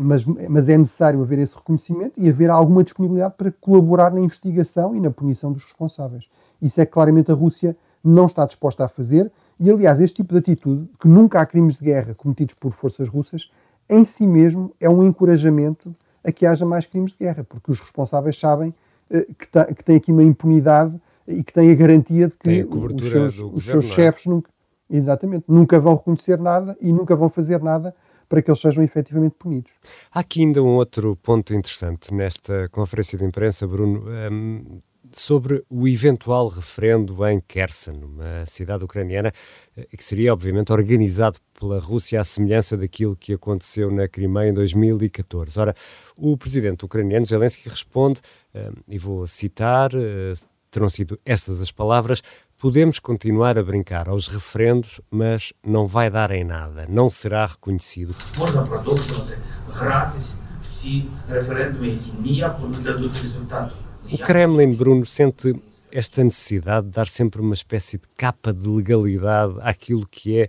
mas, 0.00 0.24
mas 0.24 0.68
é 0.68 0.76
necessário 0.76 1.22
haver 1.22 1.38
esse 1.38 1.54
reconhecimento 1.54 2.14
e 2.16 2.28
haver 2.28 2.50
alguma 2.50 2.82
disponibilidade 2.82 3.34
para 3.38 3.52
colaborar 3.52 4.12
na 4.12 4.18
investigação 4.18 4.96
e 4.96 4.98
na 5.00 5.08
punição 5.08 5.52
dos 5.52 5.62
responsáveis. 5.62 6.28
Isso 6.60 6.80
é 6.80 6.84
que 6.84 6.90
claramente 6.90 7.30
a 7.30 7.34
Rússia 7.34 7.76
não 8.02 8.26
está 8.26 8.44
disposta 8.44 8.84
a 8.84 8.88
fazer, 8.88 9.30
e 9.60 9.70
aliás, 9.70 10.00
este 10.00 10.16
tipo 10.16 10.32
de 10.32 10.38
atitude, 10.38 10.88
que 11.00 11.08
nunca 11.08 11.40
há 11.40 11.46
crimes 11.46 11.76
de 11.76 11.84
guerra 11.84 12.14
cometidos 12.14 12.54
por 12.54 12.72
forças 12.72 13.08
russas, 13.08 13.50
em 13.88 14.04
si 14.04 14.26
mesmo 14.26 14.74
é 14.80 14.88
um 14.88 15.02
encorajamento 15.02 15.94
a 16.22 16.32
que 16.32 16.44
haja 16.44 16.66
mais 16.66 16.86
crimes 16.86 17.12
de 17.12 17.18
guerra, 17.18 17.44
porque 17.44 17.70
os 17.70 17.80
responsáveis 17.80 18.38
sabem 18.38 18.74
uh, 19.10 19.34
que, 19.34 19.48
tá, 19.48 19.64
que 19.66 19.82
têm 19.84 19.96
aqui 19.96 20.12
uma 20.12 20.22
impunidade 20.22 21.00
e 21.26 21.42
que 21.42 21.52
têm 21.52 21.70
a 21.70 21.74
garantia 21.74 22.28
de 22.28 22.36
que 22.36 22.64
os 22.64 23.10
seus, 23.10 23.38
os 23.38 23.64
seus 23.64 23.84
é? 23.84 23.88
chefes 23.88 24.26
nunca, 24.26 24.50
exatamente, 24.90 25.44
nunca 25.48 25.78
vão 25.78 25.94
reconhecer 25.94 26.38
nada 26.38 26.76
e 26.80 26.92
nunca 26.92 27.14
vão 27.14 27.28
fazer 27.28 27.62
nada 27.62 27.94
para 28.28 28.42
que 28.42 28.50
eles 28.50 28.60
sejam 28.60 28.84
efetivamente 28.84 29.36
punidos. 29.38 29.72
Há 30.12 30.20
aqui 30.20 30.42
ainda 30.42 30.62
um 30.62 30.74
outro 30.74 31.16
ponto 31.16 31.54
interessante 31.54 32.12
nesta 32.12 32.68
conferência 32.68 33.16
de 33.16 33.24
imprensa, 33.24 33.66
Bruno. 33.66 34.04
Um, 34.30 34.80
sobre 35.11 35.63
o 35.69 35.87
eventual 35.87 36.47
referendo 36.47 37.25
em 37.27 37.39
Kherson, 37.39 37.93
uma 38.03 38.45
cidade 38.45 38.83
ucraniana 38.83 39.33
eh, 39.75 39.87
que 39.95 40.03
seria, 40.03 40.33
obviamente, 40.33 40.71
organizado 40.71 41.39
pela 41.59 41.79
Rússia 41.79 42.19
à 42.21 42.23
semelhança 42.23 42.77
daquilo 42.77 43.15
que 43.15 43.33
aconteceu 43.33 43.91
na 43.91 44.07
Crimeia 44.07 44.49
em 44.49 44.53
2014. 44.53 45.59
Ora, 45.59 45.75
o 46.17 46.37
presidente 46.37 46.85
ucraniano 46.85 47.25
Zelensky 47.25 47.69
responde, 47.69 48.21
eh, 48.53 48.71
e 48.87 48.97
vou 48.97 49.27
citar, 49.27 49.91
eh, 49.93 50.33
terão 50.71 50.89
sido 50.89 51.19
estas 51.25 51.61
as 51.61 51.71
palavras: 51.71 52.23
podemos 52.57 52.97
continuar 52.97 53.57
a 53.57 53.63
brincar 53.63 54.09
aos 54.09 54.27
referendos, 54.27 55.01
mas 55.11 55.53
não 55.63 55.85
vai 55.85 56.09
dar 56.09 56.31
em 56.31 56.43
nada, 56.43 56.87
não 56.89 57.09
será 57.09 57.45
reconhecido. 57.45 58.15
Можна 58.37 58.61
продовжувати 58.61 59.37
гратись 59.69 60.39
в 60.61 60.67
ці 60.67 61.03
референдуми, 61.29 61.87
які 61.87 62.11
ніякого 62.23 62.67
не 62.67 62.79
дадуть 62.79 63.21
результату. 63.21 63.75
O 64.10 64.16
Kremlin, 64.16 64.70
Bruno, 64.74 65.04
sente 65.04 65.54
esta 65.92 66.24
necessidade 66.24 66.86
de 66.86 66.92
dar 66.92 67.06
sempre 67.08 67.42
uma 67.42 67.52
espécie 67.52 67.98
de 67.98 68.06
capa 68.16 68.54
de 68.54 68.66
legalidade 68.66 69.56
àquilo 69.60 70.06
que 70.06 70.40
é, 70.40 70.48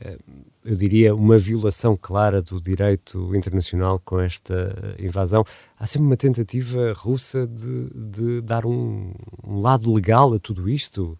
eh, 0.00 0.18
eu 0.64 0.76
diria, 0.76 1.12
uma 1.12 1.36
violação 1.36 1.96
clara 1.96 2.40
do 2.40 2.60
direito 2.60 3.34
internacional 3.34 4.00
com 4.04 4.20
esta 4.20 4.94
invasão. 4.96 5.44
Há 5.76 5.86
sempre 5.86 6.06
uma 6.06 6.16
tentativa 6.16 6.92
russa 6.92 7.48
de, 7.48 7.90
de 7.90 8.40
dar 8.42 8.64
um, 8.64 9.12
um 9.44 9.60
lado 9.60 9.92
legal 9.92 10.32
a 10.32 10.38
tudo 10.38 10.68
isto? 10.68 11.18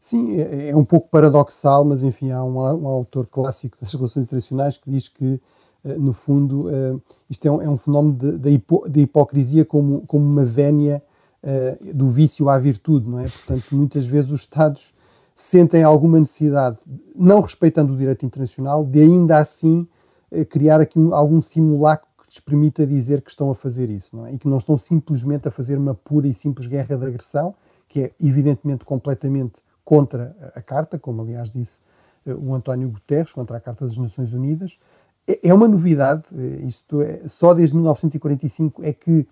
Sim, 0.00 0.40
é, 0.40 0.70
é 0.70 0.76
um 0.76 0.84
pouco 0.86 1.10
paradoxal, 1.10 1.84
mas 1.84 2.02
enfim, 2.02 2.30
há 2.30 2.42
um, 2.42 2.56
um, 2.56 2.86
autor 2.86 3.26
clássico 3.26 3.76
das 3.78 3.92
relações 3.92 4.24
internacionais 4.24 4.78
que 4.78 4.90
diz 4.90 5.08
que, 5.08 5.38
eh, 5.84 5.98
no 5.98 6.14
fundo, 6.14 6.70
eh, 6.70 6.96
isto 7.28 7.46
é 7.46 7.50
um, 7.50 7.60
é 7.60 7.68
um 7.68 7.76
fenómeno 7.76 8.16
de, 8.16 8.38
de, 8.38 8.50
hipo, 8.50 8.86
hipocrisia 8.94 9.66
como, 9.66 10.00
como 10.06 10.24
uma 10.24 10.44
vénia 10.44 11.02
uh, 11.42 11.94
do 11.94 12.08
vício 12.08 12.48
à 12.48 12.58
virtude, 12.58 13.08
não 13.08 13.18
é? 13.18 13.28
Portanto, 13.28 13.64
muitas 13.72 14.06
vezes 14.06 14.30
os 14.30 14.40
Estados 14.40 14.94
sentem 15.34 15.82
alguma 15.82 16.18
necessidade, 16.18 16.78
não 17.14 17.40
respeitando 17.40 17.92
o 17.92 17.96
direito 17.96 18.24
internacional, 18.24 18.84
de 18.84 19.00
ainda 19.00 19.38
assim 19.38 19.86
uh, 20.30 20.44
criar 20.46 20.80
aqui 20.80 20.98
um, 20.98 21.14
algum 21.14 21.40
simulacro 21.40 22.08
que 22.18 22.24
lhes 22.26 22.40
permita 22.40 22.86
dizer 22.86 23.20
que 23.20 23.30
estão 23.30 23.50
a 23.50 23.54
fazer 23.54 23.90
isso, 23.90 24.16
não 24.16 24.26
é? 24.26 24.34
E 24.34 24.38
que 24.38 24.48
não 24.48 24.58
estão 24.58 24.78
simplesmente 24.78 25.46
a 25.46 25.50
fazer 25.50 25.76
uma 25.78 25.94
pura 25.94 26.26
e 26.26 26.34
simples 26.34 26.66
guerra 26.66 26.96
de 26.96 27.06
agressão, 27.06 27.54
que 27.88 28.00
é 28.02 28.12
evidentemente 28.20 28.84
completamente 28.84 29.60
contra 29.84 30.34
a, 30.54 30.60
Carta, 30.60 30.98
como 30.98 31.22
aliás 31.22 31.50
disse 31.50 31.78
uh, 32.26 32.32
o 32.32 32.54
António 32.54 32.88
Guterres, 32.88 33.32
contra 33.32 33.58
a 33.58 33.60
Carta 33.60 33.84
das 33.84 33.96
Nações 33.96 34.32
Unidas. 34.32 34.78
É, 35.28 35.48
é 35.48 35.54
uma 35.54 35.68
novidade, 35.68 36.24
isto 36.66 37.02
é, 37.02 37.20
só 37.28 37.52
desde 37.52 37.74
1945 37.74 38.82
é 38.82 38.92
que 38.92 39.26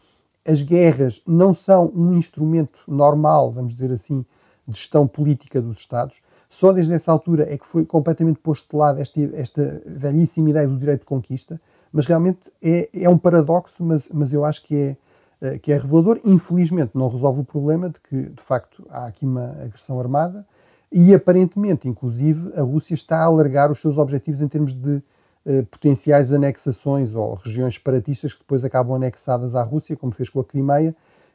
as 0.47 0.63
guerras 0.63 1.23
não 1.27 1.55
são 1.55 1.91
um 1.95 2.15
instrumento 2.15 2.79
normal, 2.87 3.51
vamos 3.51 3.73
dizer 3.73 3.91
assim, 3.91 4.25
de 4.67 4.79
gestão 4.79 5.07
política 5.07 5.61
dos 5.61 5.79
Estados. 5.79 6.21
Só 6.49 6.73
desde 6.73 6.93
essa 6.93 7.11
altura 7.11 7.53
é 7.53 7.59
que 7.59 7.67
foi 7.67 7.85
completamente 7.85 8.39
posto 8.39 8.71
de 8.71 8.77
lado 8.77 9.01
esta, 9.01 9.21
esta 9.35 9.83
velhíssima 9.87 10.51
ideia 10.51 10.69
do 10.69 10.77
direito 10.77 11.01
de 11.01 11.07
conquista, 11.07 11.61
mas 11.93 12.07
realmente 12.07 12.53
é, 12.63 12.89
é 12.93 13.09
um 13.09 13.19
paradoxo, 13.19 13.85
mas, 13.85 14.09
mas 14.13 14.33
eu 14.33 14.45
acho 14.45 14.63
que 14.65 14.77
é, 14.77 14.97
eh, 15.41 15.59
que 15.59 15.73
é 15.73 15.79
revelador. 15.79 16.21
Infelizmente 16.25 16.93
não 16.95 17.09
resolve 17.09 17.41
o 17.41 17.45
problema 17.45 17.89
de 17.89 18.01
que, 18.01 18.31
de 18.31 18.43
facto, 18.43 18.87
há 18.91 19.07
aqui 19.07 19.25
uma 19.25 19.51
agressão 19.63 19.99
armada 19.99 20.47
e, 20.93 21.13
aparentemente, 21.13 21.89
inclusive, 21.89 22.53
a 22.55 22.63
Rússia 22.63 22.95
está 22.95 23.19
a 23.19 23.25
alargar 23.25 23.73
os 23.73 23.81
seus 23.81 23.99
objetivos 23.99 24.41
em 24.41 24.47
termos 24.47 24.73
de 24.73 25.03
potenciais 25.71 26.33
anexações 26.33 27.15
ou 27.15 27.35
regiões 27.35 27.75
separatistas 27.75 28.33
que 28.33 28.41
depois 28.41 28.65
acabam 28.65 28.97
anexadas 28.97 29.55
à 29.55 29.63
Rússia, 29.63 29.97
como 29.97 30.13
fez 30.13 30.29
com 30.29 30.41
a 30.41 30.45
Crimeia. 30.45 30.95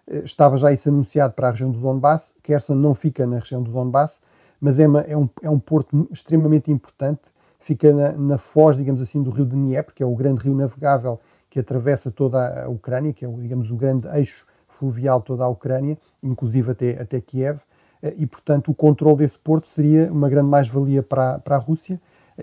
Eh, 0.09 0.23
estava 0.25 0.57
já 0.57 0.73
isso 0.73 0.89
anunciado 0.89 1.33
para 1.33 1.47
a 1.47 1.51
região 1.51 1.71
do 1.71 1.79
Donbass. 1.79 2.35
Kherson 2.41 2.75
não 2.75 2.93
fica 2.93 3.25
na 3.27 3.39
região 3.39 3.61
do 3.61 3.71
Donbass, 3.71 4.19
mas 4.59 4.79
é, 4.79 4.87
uma, 4.87 5.01
é, 5.01 5.15
um, 5.15 5.29
é 5.43 5.49
um 5.49 5.59
porto 5.59 6.07
extremamente 6.11 6.71
importante. 6.71 7.31
Fica 7.59 7.93
na, 7.93 8.11
na 8.13 8.37
foz, 8.37 8.77
digamos 8.77 9.01
assim, 9.01 9.21
do 9.21 9.29
rio 9.29 9.45
de 9.45 9.51
Dnieper, 9.51 9.93
que 9.93 10.01
é 10.01 10.05
o 10.05 10.15
grande 10.15 10.41
rio 10.41 10.55
navegável 10.55 11.19
que 11.49 11.59
atravessa 11.59 12.11
toda 12.11 12.63
a 12.63 12.69
Ucrânia, 12.69 13.13
que 13.13 13.25
é, 13.25 13.27
digamos, 13.27 13.71
o 13.71 13.75
grande 13.75 14.07
eixo 14.09 14.45
fluvial 14.67 15.19
de 15.19 15.25
toda 15.25 15.43
a 15.43 15.47
Ucrânia, 15.47 15.97
inclusive 16.21 16.71
até, 16.71 17.01
até 17.01 17.21
Kiev. 17.21 17.61
Eh, 18.01 18.15
e, 18.17 18.25
portanto, 18.25 18.71
o 18.71 18.75
controle 18.75 19.17
desse 19.17 19.37
porto 19.37 19.67
seria 19.67 20.11
uma 20.11 20.29
grande 20.29 20.49
mais-valia 20.49 21.03
para, 21.03 21.39
para 21.39 21.55
a 21.55 21.59
Rússia 21.59 21.99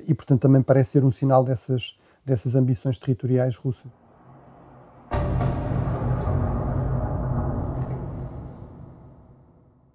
e, 0.06 0.14
portanto, 0.14 0.42
também 0.42 0.62
parece 0.62 0.92
ser 0.92 1.04
um 1.04 1.10
sinal 1.10 1.44
dessas, 1.44 1.96
dessas 2.24 2.54
ambições 2.54 2.98
territoriais 2.98 3.56
russas. 3.56 3.90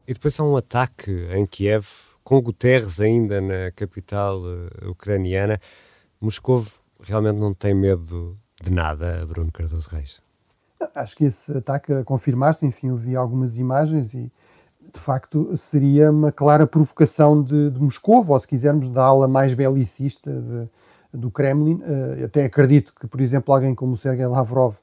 E 0.08 0.14
depois 0.14 0.38
há 0.40 0.44
um 0.44 0.58
ataque 0.58 1.12
em 1.32 1.46
Kiev, 1.46 1.86
com 2.24 2.42
Guterres 2.42 3.00
ainda 3.00 3.40
na 3.40 3.72
capital 3.72 4.42
uh, 4.42 4.90
ucraniana. 4.90 5.60
Moscou 6.20 6.66
realmente 7.02 7.38
não 7.38 7.54
tem 7.54 7.74
medo 7.74 8.38
de 8.62 8.70
nada, 8.72 9.26
Bruno 9.26 9.52
Cardoso 9.52 9.90
Reis? 9.90 10.22
Acho 10.96 11.16
que 11.16 11.26
esse 11.26 11.56
ataque 11.56 11.94
a 11.94 12.04
confirmar-se, 12.04 12.66
enfim, 12.66 12.90
eu 12.90 12.98
vi 12.98 13.16
algumas 13.16 13.58
imagens 13.58 14.14
e 14.14 14.32
de 14.94 15.00
facto, 15.00 15.56
seria 15.58 16.12
uma 16.12 16.32
clara 16.32 16.68
provocação 16.68 17.42
de, 17.42 17.70
de 17.70 17.80
Moscou, 17.80 18.26
ou 18.28 18.40
se 18.40 18.48
quisermos, 18.48 18.90
da 18.90 19.04
ala 19.04 19.28
mais 19.28 19.54
belicista 19.54 20.32
de, 20.32 21.18
do 21.18 21.32
Kremlin. 21.32 21.76
Uh, 21.76 22.26
até 22.26 22.46
acredito 22.46 22.94
que, 23.00 23.08
por 23.08 23.22
exemplo, 23.22 23.54
alguém 23.54 23.74
como 23.74 23.94
o 23.94 23.98
Sergei 23.98 24.26
Lavrov, 24.26 24.76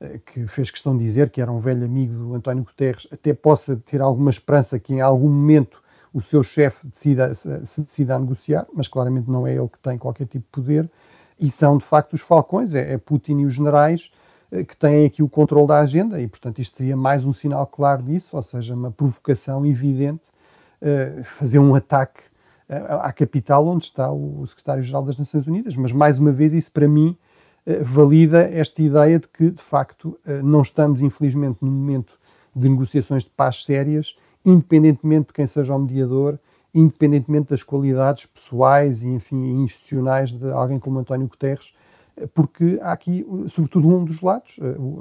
uh, 0.00 0.18
que 0.26 0.46
fez 0.46 0.70
questão 0.70 0.96
de 0.96 1.04
dizer 1.04 1.30
que 1.30 1.40
era 1.40 1.50
um 1.50 1.58
velho 1.58 1.84
amigo 1.84 2.14
do 2.14 2.34
António 2.34 2.64
Guterres, 2.64 3.08
até 3.10 3.32
possa 3.32 3.76
ter 3.76 4.00
alguma 4.00 4.30
esperança 4.30 4.78
que 4.78 4.94
em 4.94 5.00
algum 5.00 5.28
momento 5.28 5.82
o 6.12 6.20
seu 6.20 6.42
chefe 6.42 6.86
decida, 6.86 7.34
se 7.34 7.82
decida 7.82 8.14
a 8.14 8.18
negociar, 8.18 8.66
mas 8.72 8.86
claramente 8.86 9.28
não 9.28 9.46
é 9.46 9.54
ele 9.54 9.68
que 9.68 9.78
tem 9.78 9.98
qualquer 9.98 10.26
tipo 10.26 10.44
de 10.44 10.50
poder. 10.62 10.90
E 11.40 11.50
são, 11.50 11.76
de 11.76 11.84
facto, 11.84 12.12
os 12.12 12.20
falcões, 12.20 12.74
é, 12.74 12.92
é 12.92 12.98
Putin 12.98 13.40
e 13.40 13.46
os 13.46 13.54
generais 13.54 14.10
que 14.62 14.76
têm 14.76 15.06
aqui 15.06 15.22
o 15.22 15.28
controle 15.28 15.66
da 15.66 15.80
agenda 15.80 16.20
e, 16.20 16.28
portanto, 16.28 16.60
isto 16.60 16.76
seria 16.76 16.96
mais 16.96 17.24
um 17.26 17.32
sinal 17.32 17.66
claro 17.66 18.02
disso, 18.02 18.36
ou 18.36 18.42
seja, 18.42 18.74
uma 18.74 18.90
provocação 18.90 19.66
evidente, 19.66 20.22
uh, 20.80 21.24
fazer 21.24 21.58
um 21.58 21.74
ataque 21.74 22.20
uh, 22.68 23.00
à 23.00 23.12
capital 23.12 23.66
onde 23.66 23.84
está 23.84 24.12
o 24.12 24.46
secretário-geral 24.46 25.02
das 25.02 25.16
Nações 25.16 25.46
Unidas. 25.46 25.74
Mas, 25.76 25.90
mais 25.90 26.18
uma 26.18 26.30
vez, 26.30 26.52
isso 26.52 26.70
para 26.70 26.86
mim 26.86 27.16
valida 27.80 28.42
esta 28.42 28.82
ideia 28.82 29.18
de 29.18 29.26
que, 29.26 29.50
de 29.50 29.62
facto, 29.62 30.18
não 30.42 30.60
estamos, 30.60 31.00
infelizmente, 31.00 31.56
num 31.62 31.70
momento 31.70 32.18
de 32.54 32.68
negociações 32.68 33.24
de 33.24 33.30
paz 33.30 33.64
sérias, 33.64 34.14
independentemente 34.44 35.28
de 35.28 35.32
quem 35.32 35.46
seja 35.46 35.74
o 35.74 35.78
mediador, 35.78 36.38
independentemente 36.74 37.50
das 37.50 37.62
qualidades 37.62 38.26
pessoais 38.26 39.02
e, 39.02 39.08
enfim, 39.08 39.62
institucionais 39.62 40.32
de 40.32 40.50
alguém 40.50 40.78
como 40.78 40.98
António 40.98 41.26
Guterres, 41.26 41.72
porque 42.32 42.78
há 42.82 42.92
aqui, 42.92 43.26
sobretudo, 43.48 43.88
um 43.88 44.04
dos 44.04 44.20
lados, 44.20 44.56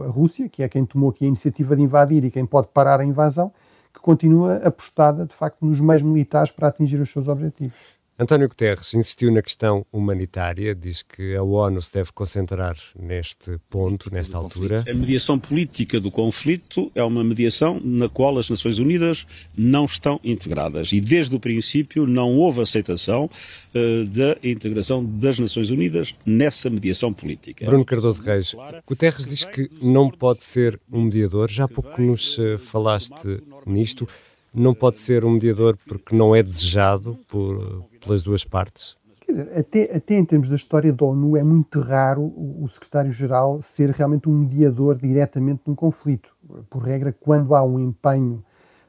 a 0.05 0.08
Rússia, 0.08 0.50
que 0.50 0.63
é 0.63 0.70
quem 0.70 0.86
tomou 0.86 1.10
aqui 1.10 1.25
a 1.25 1.27
iniciativa 1.27 1.75
de 1.75 1.82
invadir 1.82 2.24
e 2.24 2.32
quem 2.32 2.46
pode 2.46 2.67
parar 2.67 3.00
a 3.00 3.05
invasão, 3.05 3.51
que 3.93 4.00
continua 4.00 4.55
apostada, 4.58 5.25
de 5.25 5.34
facto, 5.34 5.63
nos 5.65 5.79
meios 5.79 6.01
militares 6.01 6.51
para 6.51 6.67
atingir 6.67 7.00
os 7.00 7.12
seus 7.12 7.27
objetivos. 7.27 7.77
António 8.17 8.48
Guterres 8.48 8.93
insistiu 8.93 9.32
na 9.32 9.41
questão 9.41 9.84
humanitária, 9.91 10.75
diz 10.75 11.01
que 11.01 11.36
a 11.36 11.41
ONU 11.41 11.82
se 11.82 11.91
deve 11.91 12.12
concentrar 12.12 12.77
neste 12.96 13.58
ponto, 13.72 14.13
nesta 14.13 14.38
altura. 14.38 14.84
A 14.88 14.93
mediação 14.93 15.39
política 15.39 16.00
do 16.00 16.12
conflito 16.12 16.91
é 16.93 17.03
uma 17.03 17.24
mediação 17.24 17.82
na 17.84 18.08
qual 18.08 18.38
as 18.38 18.51
Nações 18.51 18.77
Unidas 18.77 19.25
não 19.58 19.86
estão 19.86 20.20
integradas. 20.24 20.91
E 20.91 21.01
desde 21.01 21.36
o 21.36 21.39
princípio 21.39 22.05
não 22.05 22.38
houve 22.38 22.62
aceitação 22.62 23.25
uh, 23.25 24.05
da 24.08 24.38
integração 24.48 25.03
das 25.03 25.39
Nações 25.39 25.72
Unidas 25.72 26.13
nessa 26.24 26.70
mediação 26.70 27.12
política. 27.12 27.65
Bruno 27.65 27.84
Cardoso 27.84 28.22
Reis, 28.22 28.55
Guterres 28.86 29.25
diz 29.25 29.43
que 29.43 29.72
não 29.82 30.12
pode 30.12 30.43
ser 30.43 30.79
um 30.91 31.01
mediador, 31.01 31.50
já 31.50 31.63
há 31.63 31.67
pouco 31.67 32.00
nos 32.00 32.38
uh, 32.38 32.60
falaste 32.60 33.41
nisto 33.65 34.08
não 34.53 34.74
pode 34.74 35.00
ser 35.00 35.25
um 35.25 35.31
mediador 35.31 35.77
porque 35.88 36.15
não 36.15 36.36
é 36.36 36.43
desejado 36.43 37.17
por, 37.27 37.86
pelas 38.00 38.24
duas 38.24 38.43
partes? 38.43 38.95
Quer 39.22 39.31
dizer, 39.31 39.57
até, 39.57 39.95
até 39.95 40.15
em 40.15 40.25
termos 40.25 40.50
da 40.50 40.55
história 40.55 40.91
da 40.91 41.05
ONU 41.05 41.38
é 41.38 41.43
muito 41.43 41.79
raro 41.79 42.22
o, 42.22 42.63
o 42.63 42.67
secretário-geral 42.67 43.62
ser 43.62 43.89
realmente 43.89 44.29
um 44.29 44.33
mediador 44.33 44.98
diretamente 44.98 45.62
num 45.65 45.74
conflito. 45.74 46.36
Por 46.69 46.83
regra, 46.83 47.15
quando 47.17 47.55
há 47.55 47.63
um 47.63 47.79
empenho 47.79 48.43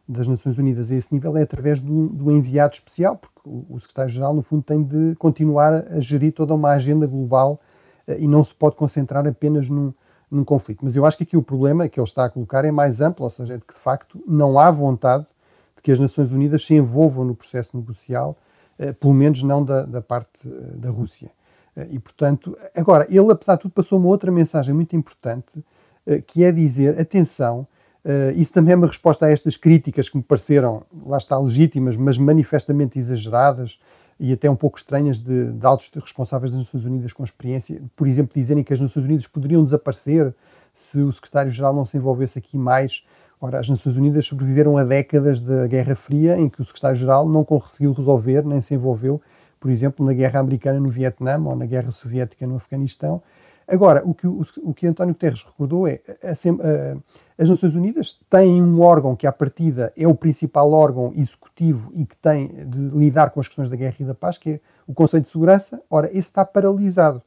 das 0.07 0.27
Nações 0.27 0.59
Unidas 0.59 0.91
a 0.91 0.95
esse 0.95 1.15
nível 1.15 1.37
é 1.37 1.43
através 1.43 1.81
do, 1.81 2.09
do 2.09 2.31
enviado 2.31 2.75
especial, 2.75 3.17
porque 3.17 3.41
o, 3.45 3.65
o 3.71 3.81
secretário-geral, 3.81 4.35
no 4.35 4.43
fundo, 4.43 4.63
tem 4.63 4.83
de 4.83 5.15
continuar 5.17 5.87
a 5.91 6.01
gerir 6.01 6.33
toda 6.33 6.55
uma 6.55 6.71
agenda 6.71 7.07
global 7.07 7.61
uh, 8.07 8.13
e 8.19 8.29
não 8.29 8.45
se 8.45 8.55
pode 8.55 8.77
concentrar 8.77 9.27
apenas 9.27 9.69
num, 9.69 9.95
num 10.31 10.45
conflito. 10.45 10.81
Mas 10.83 10.95
eu 10.95 11.07
acho 11.07 11.17
que 11.17 11.23
aqui 11.23 11.37
o 11.37 11.43
problema 11.43 11.89
que 11.89 11.99
ele 11.99 12.07
está 12.07 12.27
a 12.27 12.29
colocar 12.29 12.65
é 12.65 12.71
mais 12.71 13.01
amplo, 13.01 13.25
ou 13.25 13.31
seja, 13.31 13.55
é 13.55 13.57
de 13.57 13.65
que 13.65 13.73
de 13.73 13.81
facto 13.81 14.23
não 14.27 14.59
há 14.59 14.71
vontade 14.71 15.27
que 15.85 15.93
as 15.93 15.99
Nações 15.99 16.33
Unidas 16.33 16.65
se 16.65 16.75
envolvam 16.75 17.27
no 17.27 17.35
processo 17.35 17.77
negocial, 17.77 18.39
eh, 18.79 18.93
pelo 18.93 19.13
menos 19.13 19.43
não 19.43 19.63
da, 19.63 19.83
da 19.83 20.01
parte 20.01 20.41
eh, 20.49 20.77
da 20.77 20.89
Rússia. 20.89 21.31
Eh, 21.77 21.89
e, 21.91 21.99
portanto, 21.99 22.57
agora, 22.75 23.07
ele, 23.11 23.31
apesar 23.31 23.57
de 23.57 23.63
tudo, 23.63 23.73
passou 23.73 23.99
uma 23.99 24.09
outra 24.09 24.33
mensagem 24.33 24.75
muito 24.75 24.97
importante, 24.97 25.63
que 26.27 26.45
é 26.45 26.53
dizer: 26.53 27.01
atenção, 27.01 27.67
isso 28.37 28.53
também 28.53 28.75
é 28.75 28.77
uma 28.77 28.87
resposta 28.87 29.25
a 29.25 29.31
estas 29.31 29.57
críticas 29.57 30.07
que 30.11 30.19
me 30.19 30.23
pareceram, 30.23 30.83
lá 31.07 31.17
está, 31.17 31.39
legítimas, 31.39 31.97
mas 31.97 32.19
manifestamente 32.19 32.99
exageradas 32.99 33.79
e 34.21 34.31
até 34.31 34.51
um 34.51 34.57
pouco 34.57 34.77
estranhas 34.77 35.19
de, 35.19 35.53
de 35.53 35.67
altos 35.67 35.91
responsáveis 35.95 36.53
das 36.53 36.67
Nações 36.67 36.85
Unidas 36.85 37.15
com 37.15 37.25
experiência, 37.25 37.81
por 37.97 38.07
exemplo, 38.07 38.35
dizerem 38.35 38.63
que 38.63 38.75
as 38.75 38.81
Nações 38.81 39.07
Unidas 39.07 39.27
poderiam 39.27 39.65
desaparecer 39.65 40.35
se 40.75 40.99
o 40.99 41.11
secretário-geral 41.11 41.75
não 41.75 41.87
se 41.87 41.97
envolvesse 41.97 42.39
aqui 42.39 42.59
mais 42.59 43.03
Ora, 43.47 43.59
as 43.59 43.69
Nações 43.69 43.99
Unidas 43.99 44.25
sobreviveram 44.25 44.79
a 44.79 44.85
décadas 44.85 45.39
da 45.39 45.67
Guerra 45.67 45.95
Fria 45.95 46.39
em 46.39 46.49
que 46.49 46.63
o 46.63 46.65
secretário-geral 46.65 47.29
não 47.29 47.45
conseguiu 47.45 47.93
resolver 47.93 48.43
nem 48.43 48.63
se 48.63 48.73
envolveu, 48.73 49.21
por 49.61 49.71
exemplo, 49.71 50.07
na 50.07 50.15
Guerra 50.15 50.41
Americana 50.41 50.81
no 50.81 50.89
Vietnã 50.89 51.39
ou 51.45 51.55
na 51.55 51.67
Guerra 51.67 51.91
Soviética 51.91 52.47
no 52.47 52.57
Afeganistão. 52.57 53.23
Agora, 53.69 54.03
o 54.03 54.15
que, 54.15 54.27
o, 54.27 54.41
o 54.63 54.73
que 54.73 54.87
António 54.87 55.13
Guterres 55.13 55.43
recordou 55.43 55.87
é 55.87 56.01
a, 56.23 56.33
as 57.37 57.47
Nações 57.51 57.75
Unidas 57.75 58.19
têm 58.31 58.63
um 58.63 58.81
órgão 58.81 59.15
que, 59.15 59.27
à 59.27 59.33
partida, 59.33 59.93
é 59.95 60.09
o 60.09 60.15
principal 60.15 60.73
órgão 60.73 61.13
executivo 61.15 61.93
e 61.95 62.07
que 62.07 62.17
tem 62.17 62.49
de 62.65 62.81
lidar 62.97 63.29
com 63.29 63.41
as 63.41 63.47
questões 63.47 63.69
da 63.69 63.77
guerra 63.77 63.97
e 64.01 64.05
da 64.05 64.15
paz, 64.15 64.39
que 64.39 64.53
é 64.53 64.61
o 64.87 64.95
Conselho 64.95 65.23
de 65.23 65.29
Segurança. 65.29 65.83
Ora, 65.91 66.07
esse 66.07 66.21
está 66.21 66.47
paralisado, 66.47 67.21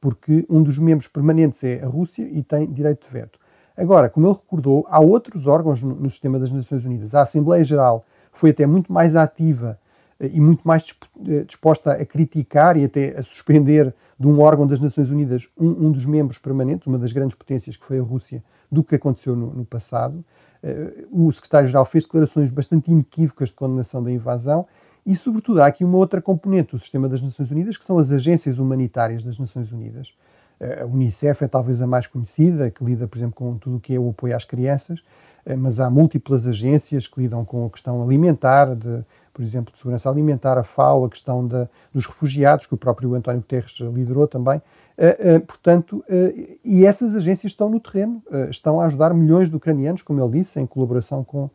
porque 0.00 0.46
um 0.48 0.62
dos 0.62 0.78
membros 0.78 1.08
permanentes 1.08 1.64
é 1.64 1.82
a 1.82 1.88
Rússia 1.88 2.22
e 2.30 2.44
tem 2.44 2.64
direito 2.70 3.08
de 3.08 3.12
veto. 3.12 3.43
Agora, 3.76 4.08
como 4.08 4.26
ele 4.26 4.34
recordou, 4.34 4.86
há 4.88 5.00
outros 5.00 5.46
órgãos 5.46 5.82
no, 5.82 6.08
sistema 6.10 6.38
das 6.38 6.50
Nações 6.50 6.84
Unidas. 6.84 7.14
A 7.14 7.22
Assembleia 7.22 7.64
Geral 7.64 8.04
foi 8.32 8.50
até 8.50 8.66
muito 8.66 8.92
mais 8.92 9.16
ativa 9.16 9.78
eh, 10.20 10.30
e 10.32 10.40
muito 10.40 10.66
mais 10.66 10.84
eh, 11.26 11.42
disposta 11.44 11.92
a 11.92 12.06
criticar 12.06 12.76
e 12.76 12.84
até 12.84 13.18
a 13.18 13.22
suspender 13.22 13.92
de 14.18 14.26
um 14.28 14.40
órgão 14.40 14.66
das 14.66 14.78
Nações 14.78 15.10
Unidas 15.10 15.48
um, 15.58 15.86
um 15.86 15.92
dos 15.92 16.06
membros 16.06 16.38
permanentes, 16.38 16.86
uma 16.86 16.98
das 16.98 17.12
grandes 17.12 17.36
potências 17.36 17.76
que 17.76 17.84
foi 17.84 17.98
a 17.98 18.02
Rússia, 18.02 18.42
do 18.70 18.84
que 18.84 18.94
aconteceu 18.94 19.34
no, 19.34 19.52
no 19.52 19.64
passado. 19.64 20.24
Uh, 20.62 21.26
o 21.26 21.30
secretário-geral 21.30 21.84
fez 21.84 22.04
declarações 22.04 22.50
bastante 22.50 22.90
inequívocas 22.90 23.50
de 23.50 23.54
condenação 23.54 24.02
da 24.02 24.10
invasão 24.10 24.66
e, 25.04 25.14
sobretudo, 25.14 25.60
há 25.60 25.66
aqui 25.66 25.84
uma 25.84 25.98
outra 25.98 26.22
componente 26.22 26.72
do 26.72 26.78
sistema 26.78 27.08
das 27.08 27.20
Nações 27.20 27.50
Unidas, 27.50 27.76
que 27.76 27.84
são 27.84 27.98
as 27.98 28.10
agências 28.10 28.58
humanitárias 28.58 29.22
das 29.22 29.38
Nações 29.38 29.70
Unidas, 29.70 30.14
a 30.60 30.84
Unicef 30.86 31.44
é 31.44 31.48
talvez 31.48 31.80
a 31.80 31.86
mais 31.86 32.06
conhecida, 32.06 32.70
que 32.70 32.84
lida, 32.84 33.06
por 33.06 33.18
exemplo, 33.18 33.34
com 33.34 33.56
tudo 33.58 33.76
o 33.76 33.80
que 33.80 33.94
é 33.94 33.98
o 33.98 34.10
apoio 34.10 34.36
às 34.36 34.44
crianças, 34.44 35.02
eh, 35.44 35.56
mas 35.56 35.80
há 35.80 35.90
múltiplas 35.90 36.46
agências 36.46 37.06
que 37.06 37.20
lidam 37.20 37.44
com 37.44 37.66
a 37.66 37.70
questão 37.70 38.02
alimentar, 38.02 38.74
de, 38.74 39.04
por 39.32 39.42
exemplo, 39.42 39.72
de 39.72 39.78
segurança 39.78 40.08
alimentar, 40.08 40.56
a 40.56 40.62
FAO, 40.62 41.04
a 41.04 41.10
questão 41.10 41.46
da, 41.46 41.68
dos 41.92 42.06
refugiados, 42.06 42.66
que 42.66 42.74
o 42.74 42.76
próprio 42.76 43.14
António 43.14 43.40
Guterres 43.40 43.78
liderou 43.80 44.26
também. 44.26 44.60
Uh, 44.96 45.38
uh, 45.38 45.40
portanto, 45.40 46.04
e 46.64 46.86
essas 46.86 47.16
agências 47.16 47.50
estão 47.50 47.68
no 47.68 47.80
terreno, 47.80 48.22
estão 48.48 48.80
a 48.80 48.86
ajudar 48.86 49.12
milhões 49.12 49.50
de 49.50 49.56
ucranianos, 49.56 50.02
como 50.02 50.22
ele 50.22 50.38
disse, 50.38 50.60
em 50.60 50.66
colaboração 50.66 51.24
com, 51.24 51.50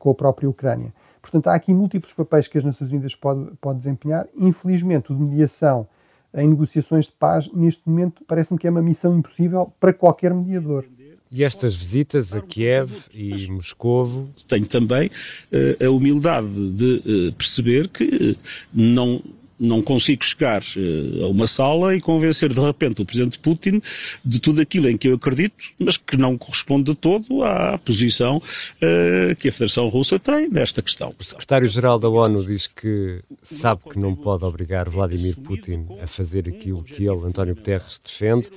com 0.00 0.10
a 0.10 0.14
própria 0.14 0.50
Ucrânia. 0.50 0.92
Portanto, 1.22 1.46
há 1.46 1.54
aqui 1.54 1.72
múltiplos 1.72 2.12
papéis 2.12 2.48
que 2.48 2.58
as 2.58 2.64
Nações 2.64 2.90
Unidas 2.90 3.14
podem 3.14 3.46
pode 3.60 3.78
desempenhar. 3.78 4.26
Infelizmente, 4.36 5.12
o 5.12 5.16
de 5.16 5.22
mediação 5.22 5.86
em 6.34 6.48
negociações 6.48 7.06
de 7.06 7.12
paz, 7.12 7.48
neste 7.52 7.88
momento, 7.88 8.22
parece-me 8.26 8.58
que 8.58 8.66
é 8.66 8.70
uma 8.70 8.82
missão 8.82 9.16
impossível 9.16 9.72
para 9.78 9.92
qualquer 9.92 10.34
mediador. 10.34 10.84
E 11.30 11.42
estas 11.42 11.74
visitas 11.74 12.32
a 12.32 12.40
Kiev 12.40 12.92
e 13.12 13.50
Moscovo? 13.50 14.28
Tenho 14.46 14.66
também 14.66 15.08
uh, 15.08 15.84
a 15.84 15.90
humildade 15.90 16.70
de 16.70 17.28
uh, 17.28 17.32
perceber 17.32 17.88
que 17.88 18.36
não 18.72 19.20
não 19.58 19.82
consigo 19.82 20.24
chegar 20.24 20.62
uh, 20.62 21.24
a 21.24 21.28
uma 21.28 21.46
sala 21.46 21.94
e 21.94 22.00
convencer 22.00 22.52
de 22.52 22.60
repente 22.60 23.02
o 23.02 23.04
presidente 23.04 23.38
Putin 23.38 23.80
de 24.24 24.40
tudo 24.40 24.60
aquilo 24.60 24.88
em 24.88 24.96
que 24.96 25.08
eu 25.08 25.14
acredito, 25.14 25.64
mas 25.78 25.96
que 25.96 26.16
não 26.16 26.36
corresponde 26.36 26.92
de 26.92 26.94
todo 26.94 27.42
à 27.44 27.78
posição 27.78 28.38
uh, 28.38 29.36
que 29.36 29.48
a 29.48 29.52
Federação 29.52 29.88
Russa 29.88 30.18
tem 30.18 30.48
nesta 30.48 30.82
questão. 30.82 31.14
O 31.18 31.24
secretário-geral 31.24 31.98
da 31.98 32.08
ONU 32.08 32.44
diz 32.46 32.66
que 32.66 33.22
sabe 33.42 33.82
que 33.90 33.98
não 33.98 34.14
pode 34.14 34.44
obrigar 34.44 34.88
Vladimir 34.88 35.36
Putin 35.36 35.86
a 36.02 36.06
fazer 36.06 36.48
aquilo 36.48 36.82
que 36.82 37.04
ele, 37.04 37.24
António 37.24 37.54
Guterres, 37.54 38.00
defende. 38.02 38.50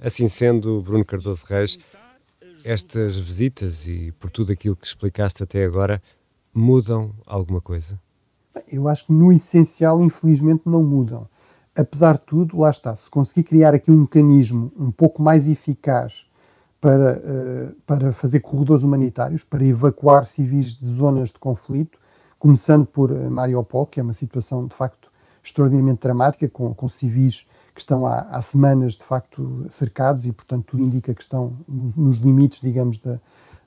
Assim 0.00 0.28
sendo, 0.28 0.82
Bruno 0.82 1.04
Cardoso 1.04 1.44
Reis, 1.48 1.78
estas 2.64 3.16
visitas 3.16 3.86
e 3.86 4.12
por 4.18 4.30
tudo 4.30 4.52
aquilo 4.52 4.76
que 4.76 4.86
explicaste 4.86 5.42
até 5.42 5.64
agora 5.64 6.02
mudam 6.54 7.14
alguma 7.26 7.60
coisa? 7.60 7.98
Eu 8.70 8.88
acho 8.88 9.06
que 9.06 9.12
no 9.12 9.32
essencial, 9.32 10.02
infelizmente, 10.02 10.62
não 10.66 10.82
mudam. 10.82 11.28
Apesar 11.74 12.14
de 12.14 12.26
tudo, 12.26 12.58
lá 12.58 12.70
está, 12.70 12.94
se 12.94 13.08
conseguir 13.10 13.44
criar 13.44 13.74
aqui 13.74 13.90
um 13.90 14.02
mecanismo 14.02 14.70
um 14.78 14.90
pouco 14.90 15.22
mais 15.22 15.48
eficaz 15.48 16.26
para, 16.80 17.18
uh, 17.18 17.74
para 17.86 18.12
fazer 18.12 18.40
corredores 18.40 18.82
humanitários, 18.82 19.42
para 19.44 19.64
evacuar 19.64 20.26
civis 20.26 20.74
de 20.74 20.86
zonas 20.86 21.30
de 21.30 21.38
conflito, 21.38 21.98
começando 22.38 22.84
por 22.84 23.10
uh, 23.10 23.30
Mariupol, 23.30 23.86
que 23.86 24.00
é 24.00 24.02
uma 24.02 24.12
situação 24.12 24.66
de 24.66 24.74
facto 24.74 25.10
extraordinariamente 25.42 26.02
dramática, 26.02 26.48
com, 26.48 26.74
com 26.74 26.88
civis 26.88 27.46
que 27.74 27.80
estão 27.80 28.04
há, 28.04 28.20
há, 28.30 28.42
semanas 28.42 28.94
de 28.94 29.04
facto 29.04 29.64
cercados 29.70 30.26
e, 30.26 30.32
portanto, 30.32 30.66
tudo 30.66 30.82
indica 30.82 31.14
que 31.14 31.22
estão 31.22 31.56
nos 31.68 32.18
limites, 32.18 32.60
digamos, 32.60 32.98
da, 32.98 33.14
eh, 33.14 33.20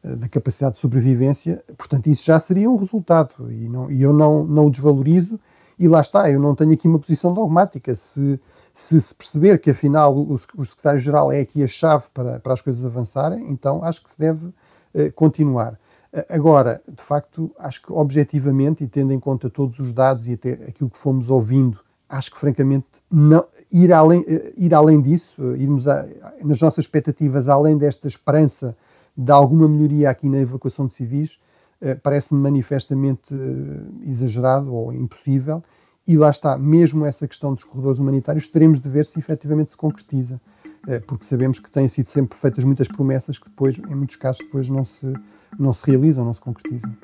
da 0.05 0.29
capacidade 0.29 0.75
de 0.75 0.81
sobrevivência, 0.81 1.63
portanto, 1.75 2.07
isso 2.07 2.23
já 2.23 2.39
seria 2.39 2.69
um 2.69 2.75
resultado 2.75 3.33
e, 3.49 3.67
não, 3.67 3.89
e 3.89 4.03
eu 4.03 4.13
não, 4.13 4.43
não 4.43 4.67
o 4.67 4.69
desvalorizo. 4.69 5.39
E 5.79 5.87
lá 5.87 5.99
está, 5.99 6.29
eu 6.29 6.39
não 6.39 6.53
tenho 6.55 6.73
aqui 6.73 6.87
uma 6.87 6.99
posição 6.99 7.33
dogmática. 7.33 7.95
Se, 7.95 8.39
se, 8.73 9.01
se 9.01 9.15
perceber 9.15 9.59
que 9.59 9.71
afinal 9.71 10.15
o, 10.15 10.33
o 10.33 10.65
secretário-geral 10.65 11.31
é 11.31 11.39
aqui 11.39 11.63
a 11.63 11.67
chave 11.67 12.05
para, 12.13 12.39
para 12.39 12.53
as 12.53 12.61
coisas 12.61 12.85
avançarem, 12.85 13.49
então 13.49 13.83
acho 13.83 14.03
que 14.03 14.11
se 14.11 14.19
deve 14.19 14.45
uh, 14.45 15.11
continuar. 15.15 15.73
Uh, 16.13 16.23
agora, 16.29 16.81
de 16.87 17.01
facto, 17.01 17.51
acho 17.57 17.81
que 17.81 17.91
objetivamente, 17.91 18.83
e 18.83 18.87
tendo 18.87 19.11
em 19.11 19.19
conta 19.19 19.49
todos 19.49 19.79
os 19.79 19.91
dados 19.91 20.27
e 20.27 20.33
até 20.33 20.53
aquilo 20.67 20.89
que 20.89 20.97
fomos 20.97 21.29
ouvindo, 21.29 21.79
acho 22.07 22.31
que 22.31 22.39
francamente 22.39 22.85
não, 23.09 23.45
ir, 23.71 23.91
além, 23.91 24.21
uh, 24.21 24.53
ir 24.55 24.73
além 24.73 25.01
disso, 25.01 25.55
irmos 25.55 25.87
a, 25.87 26.05
nas 26.43 26.61
nossas 26.61 26.85
expectativas 26.85 27.49
além 27.49 27.77
desta 27.77 28.07
esperança 28.07 28.77
de 29.17 29.31
alguma 29.31 29.67
melhoria 29.67 30.09
aqui 30.09 30.27
na 30.27 30.39
evacuação 30.39 30.87
de 30.87 30.93
civis, 30.93 31.39
eh, 31.81 31.95
parece-me 31.95 32.41
manifestamente 32.41 33.33
eh, 33.33 34.09
exagerado 34.09 34.73
ou 34.73 34.91
impossível. 34.93 35.63
E 36.07 36.17
lá 36.17 36.29
está, 36.29 36.57
mesmo 36.57 37.05
essa 37.05 37.27
questão 37.27 37.53
dos 37.53 37.63
corredores 37.63 37.99
humanitários, 37.99 38.47
teremos 38.47 38.79
de 38.79 38.89
ver 38.89 39.05
se 39.05 39.19
efetivamente 39.19 39.71
se 39.71 39.77
concretiza, 39.77 40.39
eh, 40.87 40.99
porque 40.99 41.25
sabemos 41.25 41.59
que 41.59 41.69
têm 41.69 41.89
sido 41.89 42.09
sempre 42.09 42.37
feitas 42.37 42.63
muitas 42.63 42.87
promessas 42.87 43.37
que 43.37 43.49
depois, 43.49 43.77
em 43.77 43.95
muitos 43.95 44.15
casos, 44.15 44.43
depois 44.43 44.69
não 44.69 44.85
se, 44.85 45.11
não 45.57 45.73
se 45.73 45.85
realizam, 45.85 46.23
não 46.25 46.33
se 46.33 46.41
concretizam. 46.41 46.95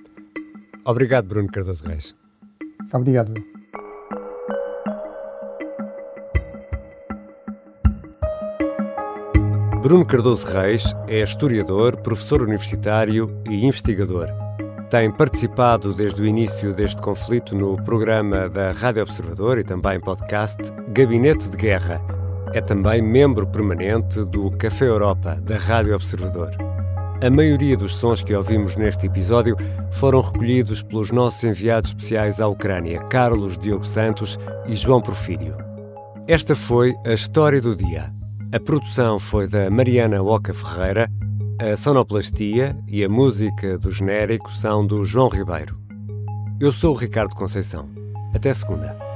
Obrigado, 0.86 1.28
Bruno 1.28 1.50
Cardoso 1.50 1.88
Reis. 1.88 2.16
Obrigado. 2.94 3.34
Bruno 9.82 10.06
Cardoso 10.06 10.46
Reis 10.46 10.94
é 11.08 11.24
historiador, 11.24 11.98
professor 11.98 12.44
universitário 12.44 13.36
e 13.50 13.66
investigador. 13.66 14.28
tem 14.92 15.10
participado 15.10 15.92
desde 15.92 16.22
o 16.22 16.26
início 16.26 16.72
deste 16.72 17.02
conflito 17.02 17.56
no 17.56 17.76
programa 17.84 18.48
da 18.48 18.72
Rádio 18.74 19.02
Observador 19.02 19.58
e 19.58 19.64
também 19.64 20.00
podcast 20.00 20.62
Gabinete 20.90 21.50
de 21.50 21.58
Guerra. 21.58 22.00
É 22.54 22.62
também 22.62 23.02
membro 23.02 23.48
permanente 23.48 24.24
do 24.26 24.52
Café 24.52 24.86
Europa 24.86 25.40
da 25.42 25.58
Rádio 25.58 25.96
Observador. 25.96 26.52
A 27.20 27.30
maioria 27.36 27.76
dos 27.76 27.96
sons 27.96 28.22
que 28.22 28.36
ouvimos 28.36 28.76
neste 28.76 29.08
episódio 29.08 29.58
foram 29.94 30.22
recolhidos 30.22 30.84
pelos 30.84 31.10
nossos 31.10 31.44
enviados 31.44 31.90
especiais 31.90 32.40
à 32.40 32.48
Ucrânia, 32.48 33.00
Carlos 33.06 33.58
Diogo 33.58 33.86
Santos 33.86 34.38
e 34.68 34.76
João 34.76 35.02
Porfírio. 35.02 35.58
Esta 36.28 36.56
foi 36.56 36.94
a 37.04 37.14
história 37.14 37.60
do 37.60 37.76
dia. 37.76 38.21
A 38.54 38.60
produção 38.60 39.18
foi 39.18 39.48
da 39.48 39.70
Mariana 39.70 40.22
Oca 40.22 40.54
Ferreira 40.54 41.10
a 41.58 41.78
sonoplastia 41.78 42.76
e 42.88 43.04
a 43.04 43.08
música 43.08 43.78
do 43.78 43.92
genérico 43.92 44.52
são 44.52 44.86
do 44.86 45.06
João 45.06 45.30
Ribeiro. 45.30 45.80
Eu 46.60 46.72
sou 46.72 46.94
o 46.94 46.98
Ricardo 46.98 47.36
Conceição. 47.36 47.88
Até 48.34 48.52
segunda. 48.52 49.11